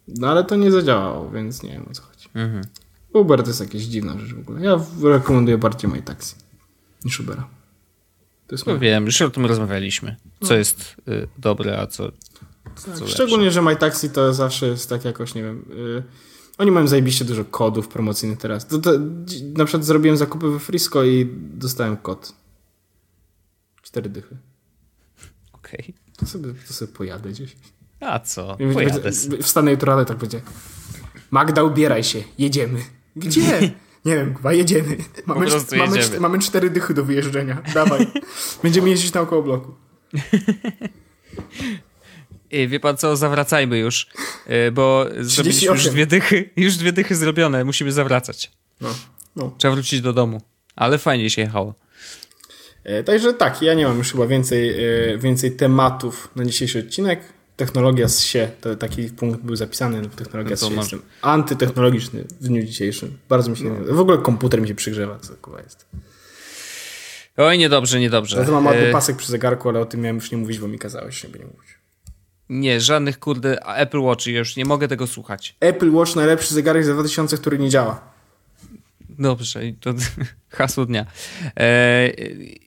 [0.09, 2.29] No ale to nie zadziałało, więc nie wiem o co chodzi.
[2.35, 2.65] Mhm.
[3.13, 4.61] Uber to jest jakieś dziwna rzecz w ogóle.
[4.61, 6.35] Ja rekomenduję bardziej MyTaxi
[7.05, 7.49] niż Ubera.
[8.47, 8.81] To jest No moje.
[8.81, 10.17] wiem, już o tym rozmawialiśmy.
[10.43, 12.13] Co jest y, dobre, a co,
[12.87, 15.64] Tak, szczególnie, że MyTaxi to zawsze jest tak jakoś, nie wiem...
[15.72, 16.03] y,
[16.59, 18.66] oni mają zajebiście dużo kodów promocyjnych teraz.
[18.66, 18.91] To, to,
[19.57, 22.33] na przykład zrobiłem zakupy we Frisco i dostałem kod.
[23.83, 24.37] Cztery dychy.
[25.53, 25.95] Okej.
[26.16, 27.57] To sobie, to sobie pojadę gdzieś.
[28.01, 28.57] A co?
[28.72, 29.01] Pojadę.
[29.01, 30.41] będzie- Wstanę jutro, ale tak będzie.
[31.31, 32.81] Magda, ubieraj się, jedziemy.
[33.16, 33.61] Gdzie?
[34.05, 34.97] Nie wiem, chyba jedziemy.
[35.27, 36.20] Mamy, prostu mamy, jedziemy.
[36.20, 37.62] mamy cztery dychy do wyjeżdżenia.
[37.75, 38.07] Dawaj.
[38.62, 39.75] Będziemy jeździć naokoło bloku.
[42.69, 44.07] Wie pan co, zawracajmy już,
[44.69, 45.93] y, bo zrobiliśmy już 38.
[45.93, 48.51] dwie dychy, już dwie dychy zrobione, musimy zawracać.
[48.81, 48.95] No.
[49.37, 49.55] no.
[49.59, 50.41] Trzeba wrócić do domu.
[50.77, 51.75] Ale fajnie się jechało.
[52.85, 57.21] E, Także tak, ja nie mam już chyba więcej, e, więcej tematów na dzisiejszy odcinek.
[57.57, 60.75] Technologia z się, to taki punkt był zapisany, no, technologia No z się.
[60.75, 63.19] Jestem antytechnologiczny w dniu dzisiejszym.
[63.29, 65.87] Bardzo mi się nie W ogóle komputer mi się przygrzewa, co kurwa jest.
[67.37, 68.39] Oj, niedobrze, niedobrze.
[68.39, 70.59] Ja to mam ładny E, pasek przy zegarku, ale o tym miałem już nie mówić,
[70.59, 71.74] bo mi kazałeś, żeby nie mówić.
[72.49, 75.57] Nie, żadnych kurde Apple Watch, ja już nie mogę tego słuchać.
[75.61, 78.15] Apple Watch najlepszy zegarek za 2000, który nie działa.
[79.19, 79.95] Dobrze, i to
[80.49, 81.07] hasło dnia.
[81.57, 82.11] E,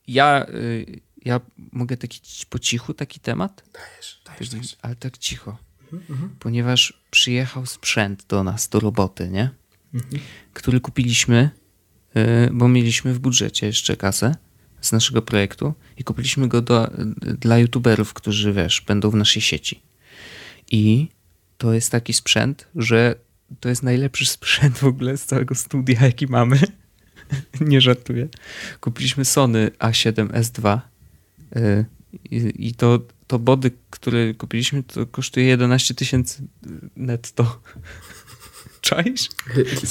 [0.07, 1.39] ja, y, ja
[1.71, 3.63] mogę taki po cichu taki temat?
[3.73, 5.57] Dajesz, dajesz, Ale tak cicho.
[6.39, 9.49] Ponieważ przyjechał sprzęt do nas, do roboty, nie?
[10.53, 11.49] Który kupiliśmy,
[12.17, 14.35] y, bo mieliśmy w budżecie jeszcze kasę
[14.81, 16.91] z naszego projektu i kupiliśmy go do,
[17.39, 19.81] dla youtuberów, którzy, wiesz, będą w naszej sieci.
[20.71, 21.07] I
[21.57, 23.15] to jest taki sprzęt, że
[23.59, 26.59] to jest najlepszy sprzęt w ogóle z całego studia, jaki mamy.
[27.61, 28.27] Nie żartuję.
[28.79, 30.79] Kupiliśmy Sony A7S2
[31.55, 31.85] y,
[32.31, 36.43] i, to, to body, które kupiliśmy, to kosztuje 11 tysięcy
[36.95, 37.61] netto.
[38.81, 39.29] Czaisz?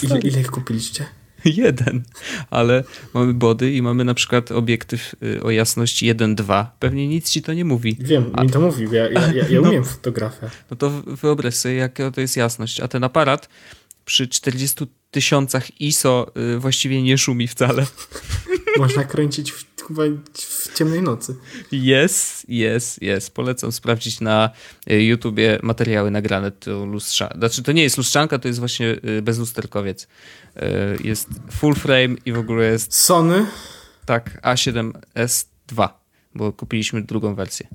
[0.03, 1.07] Ile, ile, ile kupiliście?
[1.65, 2.03] Jeden.
[2.51, 2.85] Ale
[3.15, 6.67] mamy body i mamy na przykład obiektyw y, o jasności 1.2.
[6.79, 7.97] Pewnie nic ci to nie mówi.
[8.01, 10.51] Wiem, mi to mówił, ja, ja, ja, ja umiem fotografię.
[10.71, 12.81] No to wyobraź sobie, jaka to jest jasność.
[12.81, 13.49] A ten aparat
[14.05, 17.87] przy 40 tysiącach ISO y, właściwie nie szumi wcale.
[18.79, 20.03] Można kręcić w, chyba
[20.35, 21.37] w ciemnej nocy.
[21.73, 23.35] Jest, jest, jest.
[23.35, 24.51] Polecam sprawdzić na
[24.91, 27.29] y, YouTubie materiały nagrane to lustrza.
[27.39, 30.03] Znaczy, to nie jest lustrzanka, to jest właśnie y, bezlusterkowiec.
[30.57, 30.59] Y,
[31.05, 33.47] Jest full frame i w ogóle jest Sony,
[34.07, 35.89] tak A7S2,
[36.35, 37.69] bo kupiliśmy drugą wersję.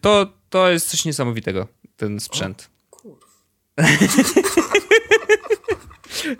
[0.00, 2.70] To, to jest coś niesamowitego, ten sprzęt.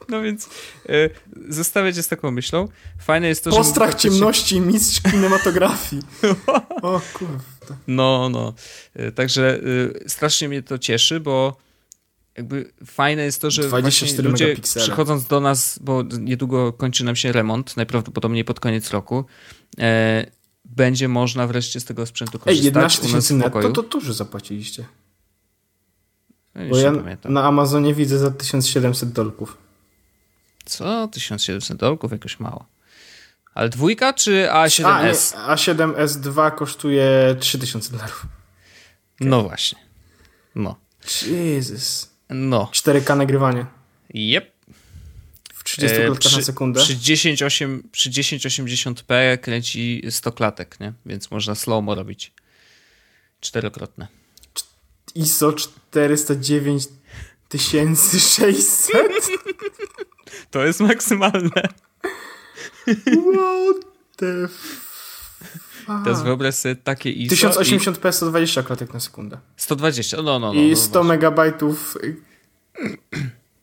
[0.09, 0.49] No więc
[0.89, 1.11] y,
[1.49, 2.69] zostawiać się z taką myślą.
[3.01, 3.57] Fajne jest to, że...
[3.57, 6.03] postrach ciemności, mistrz kinematografii.
[6.83, 7.41] O kurwa.
[7.87, 8.55] No, no.
[9.01, 11.57] Y, Także y, strasznie mnie to cieszy, bo
[12.37, 14.85] jakby fajne jest to, że 24 właśnie ludzie megapiksele.
[14.85, 19.25] przychodząc do nas, bo niedługo kończy nam się remont, najprawdopodobniej pod koniec roku,
[19.79, 20.27] e,
[20.65, 23.83] będzie można wreszcie z tego sprzętu Ej, korzystać 11 u nas tysięcy w netto, to
[23.83, 24.85] dużo zapłaciliście.
[26.55, 27.33] No, Bo ja pamiętam.
[27.33, 29.57] na Amazonie widzę za 1700 dolków.
[30.69, 31.09] Co?
[31.09, 32.13] 1700 dolków?
[32.13, 32.67] Jakoś mało.
[33.55, 35.37] Ale dwójka czy A, nie, A7S?
[35.49, 38.27] A7S2 kosztuje 3000 dolarów.
[39.21, 39.79] No właśnie.
[40.55, 40.77] No.
[41.27, 42.11] Jezus.
[42.31, 42.71] No.
[42.73, 43.67] 4K nagrywanie.
[44.15, 44.53] Yep.
[45.55, 46.81] W 30 E, klatkach na sekundę.
[46.81, 50.93] Przy, 1080, przy 1080p kręci 100 klatek, nie?
[51.07, 52.33] Więc można slow-mo robić.
[53.41, 54.09] Czterokrotne.
[55.15, 56.89] ISO 409
[58.19, 58.93] 600.
[60.51, 61.63] To jest maksymalne.
[62.87, 63.85] What
[64.17, 66.05] the fuck?
[66.05, 69.39] Teraz wyobraź sobie takie ISO 1080p 120 klatek na sekundę.
[69.59, 70.53] i 120, no, no, no.
[70.53, 71.09] I no 100 właśnie.
[71.09, 71.99] megabajtów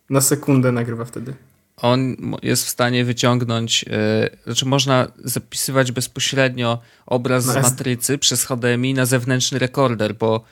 [0.09, 1.33] na sekundę nagrywa wtedy.
[1.77, 8.45] On jest w stanie wyciągnąć, e, znaczy można zapisywać bezpośrednio obraz Na z matrycy przez
[8.45, 10.43] HDMI na zewnętrzny rekorder, bo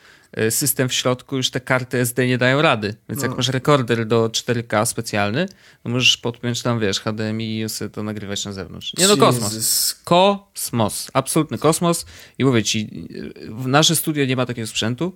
[0.49, 2.95] system w środku już te karty SD nie dają rady.
[3.09, 3.37] Więc jak No.
[3.37, 5.47] masz rekorder do 4K specjalny,
[5.83, 8.93] to możesz podpiąć tam, wiesz, HDMI i sobie to nagrywać na zewnątrz.
[8.97, 9.95] Nie no, kosmos.
[10.03, 11.11] Kosmos.
[11.13, 12.05] Absolutny kosmos.
[12.39, 13.07] I mówię ci,
[13.49, 15.15] w nasze studio nie ma takiego sprzętu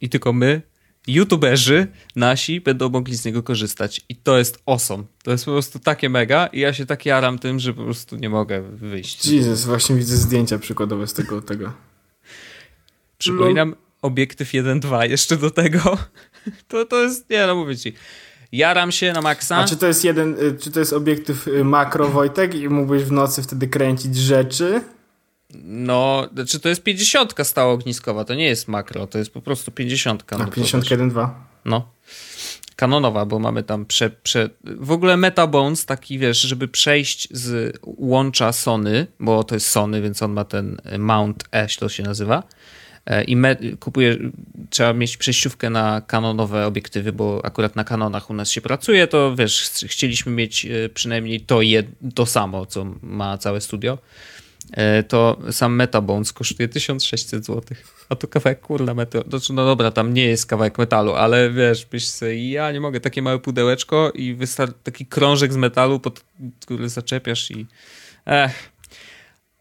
[0.00, 0.62] i tylko my,
[1.06, 1.86] youtuberzy
[2.16, 4.00] nasi, będą mogli z niego korzystać.
[4.08, 5.04] I to jest awesome.
[5.22, 8.16] To jest po prostu takie mega i ja się tak jaram tym, że po prostu
[8.16, 9.26] nie mogę wyjść.
[9.26, 11.42] Jesus, właśnie widzę zdjęcia przykładowe z tego.
[11.42, 11.72] tego.
[13.18, 15.80] Przypominam, obiektyw 1.2 jeszcze do tego.
[16.68, 17.92] To, to jest, nie no mówię ci,
[18.52, 19.56] jaram się na maksa.
[19.56, 23.02] A czy to jest jeden, y, czy to jest obiektyw y, makro, Wojtek, i mógłbyś
[23.02, 24.80] w nocy wtedy kręcić rzeczy?
[25.64, 29.70] No, znaczy to jest 50 stała ogniskowa, to nie jest makro, to jest po prostu
[29.70, 30.32] 50.
[30.32, 31.28] A, no to 51.2.
[31.64, 31.88] no.
[32.76, 34.50] Kanonowa, bo mamy tam prze, prze...
[34.64, 40.22] W ogóle Metabones, taki wiesz, żeby przejść z łącza Sony, bo to jest Sony, więc
[40.22, 42.42] on ma ten Mount E, to się nazywa.
[43.06, 43.36] E, I
[43.80, 44.18] kupuje,
[44.70, 49.36] trzeba mieć przejściówkę na kanonowe obiektywy, bo akurat na kanonach u nas się pracuje, to
[49.36, 51.86] wiesz, chcieliśmy mieć e, przynajmniej to, jed...
[52.14, 53.98] to samo, co ma całe studio.
[54.72, 57.62] E, to sam Metabones kosztuje 1600 zł.
[58.08, 59.24] A to kawałek kurla metalu.
[59.28, 63.00] Znaczy, no dobra, tam nie jest kawałek metalu, ale wiesz, byś sobie, ja nie mogę,
[63.00, 66.24] takie małe pudełeczko i wystarczy taki krążek z metalu, pod
[66.60, 67.66] który zaczepiasz i...
[68.26, 68.70] Ech,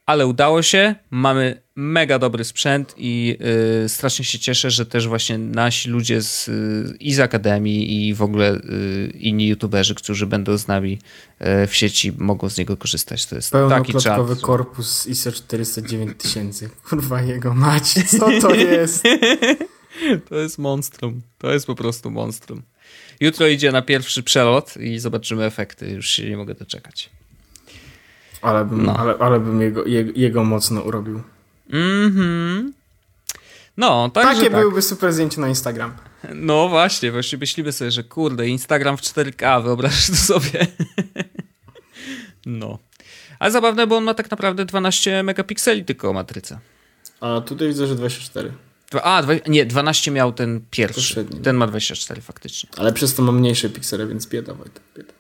[0.06, 3.38] ale udało się, mamy mega dobry sprzęt i
[3.86, 8.14] y, strasznie się cieszę, że też właśnie nasi ludzie z, y, i z Akademii i
[8.14, 10.99] w ogóle y, inni youtuberzy, którzy będą z nami
[11.64, 13.26] y, w sieci, mogą z niego korzystać.
[13.26, 14.41] To jest taki czat.
[14.41, 16.70] korpus ISO 409 tysięcy.
[16.89, 19.03] Kurwa jego mać, co to jest?
[20.30, 21.22] to jest monstrum.
[21.38, 22.62] To jest po prostu monstrum.
[23.20, 25.89] Jutro idzie na pierwszy przelot i zobaczymy efekty.
[25.89, 27.10] Już się nie mogę doczekać.
[28.42, 28.98] Ale bym, no.
[28.98, 31.22] ale, ale bym jego, jego, jego mocno urobił.
[31.70, 32.74] Mhm.
[33.78, 34.60] No, tak, Takie tak.
[34.60, 35.94] byłyby super zdjęcia na Instagram.
[36.34, 40.68] No właśnie, właśnie myślimy sobie, że kurde, Instagram w 4K, wyobrażasz to sobie.
[42.46, 42.80] no.
[43.40, 46.60] Ale zabawne, bo on ma tak naprawdę 12 megapikseli tylko matryca.
[47.22, 48.52] A tutaj widzę, że 24.
[49.04, 51.26] A, nie, 12 miał ten pierwszy.
[51.44, 52.70] Ten ma 24 faktycznie.
[52.78, 55.14] Ale przez to ma mniejsze piksele, więc bieda, Wojtek, bieda.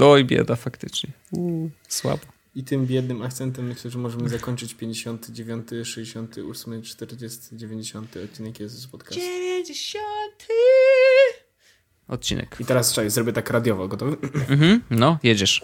[0.00, 1.10] Oj, bieda faktycznie.
[1.30, 2.39] Uuu, słabo.
[2.54, 9.20] I tym biednym akcentem myślę, że możemy zakończyć 59, 68, 40, 90 odcinek Jezus Podcast.
[9.20, 10.12] 90
[12.08, 12.56] odcinek.
[12.60, 14.16] I teraz czekaj, zrobię tak radiowo, gotowy?
[14.48, 15.62] Mhm, no, jedziesz.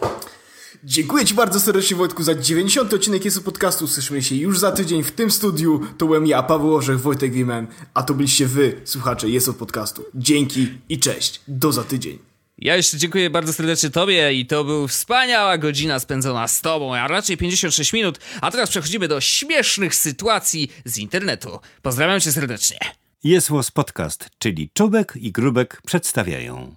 [0.83, 3.87] Dziękuję Ci bardzo serdecznie Wojtku za 90 odcinek Jezu Podcastu.
[3.87, 5.81] Słyszymy się już za tydzień w tym studiu.
[5.97, 10.05] To byłem ja, Paweł Orzech, Wojtek Wimen, a to byliście Wy, słuchacze Jezu Podcastu.
[10.15, 11.41] Dzięki i cześć.
[11.47, 12.26] Do za tydzień.
[12.57, 17.07] Ja jeszcze dziękuję bardzo serdecznie Tobie i to był wspaniała godzina spędzona z Tobą, a
[17.07, 18.19] raczej 56 minut.
[18.41, 21.59] A teraz przechodzimy do śmiesznych sytuacji z internetu.
[21.81, 22.77] Pozdrawiam Cię serdecznie.
[23.23, 26.75] Jest Podcast, czyli Czubek i Grubek przedstawiają.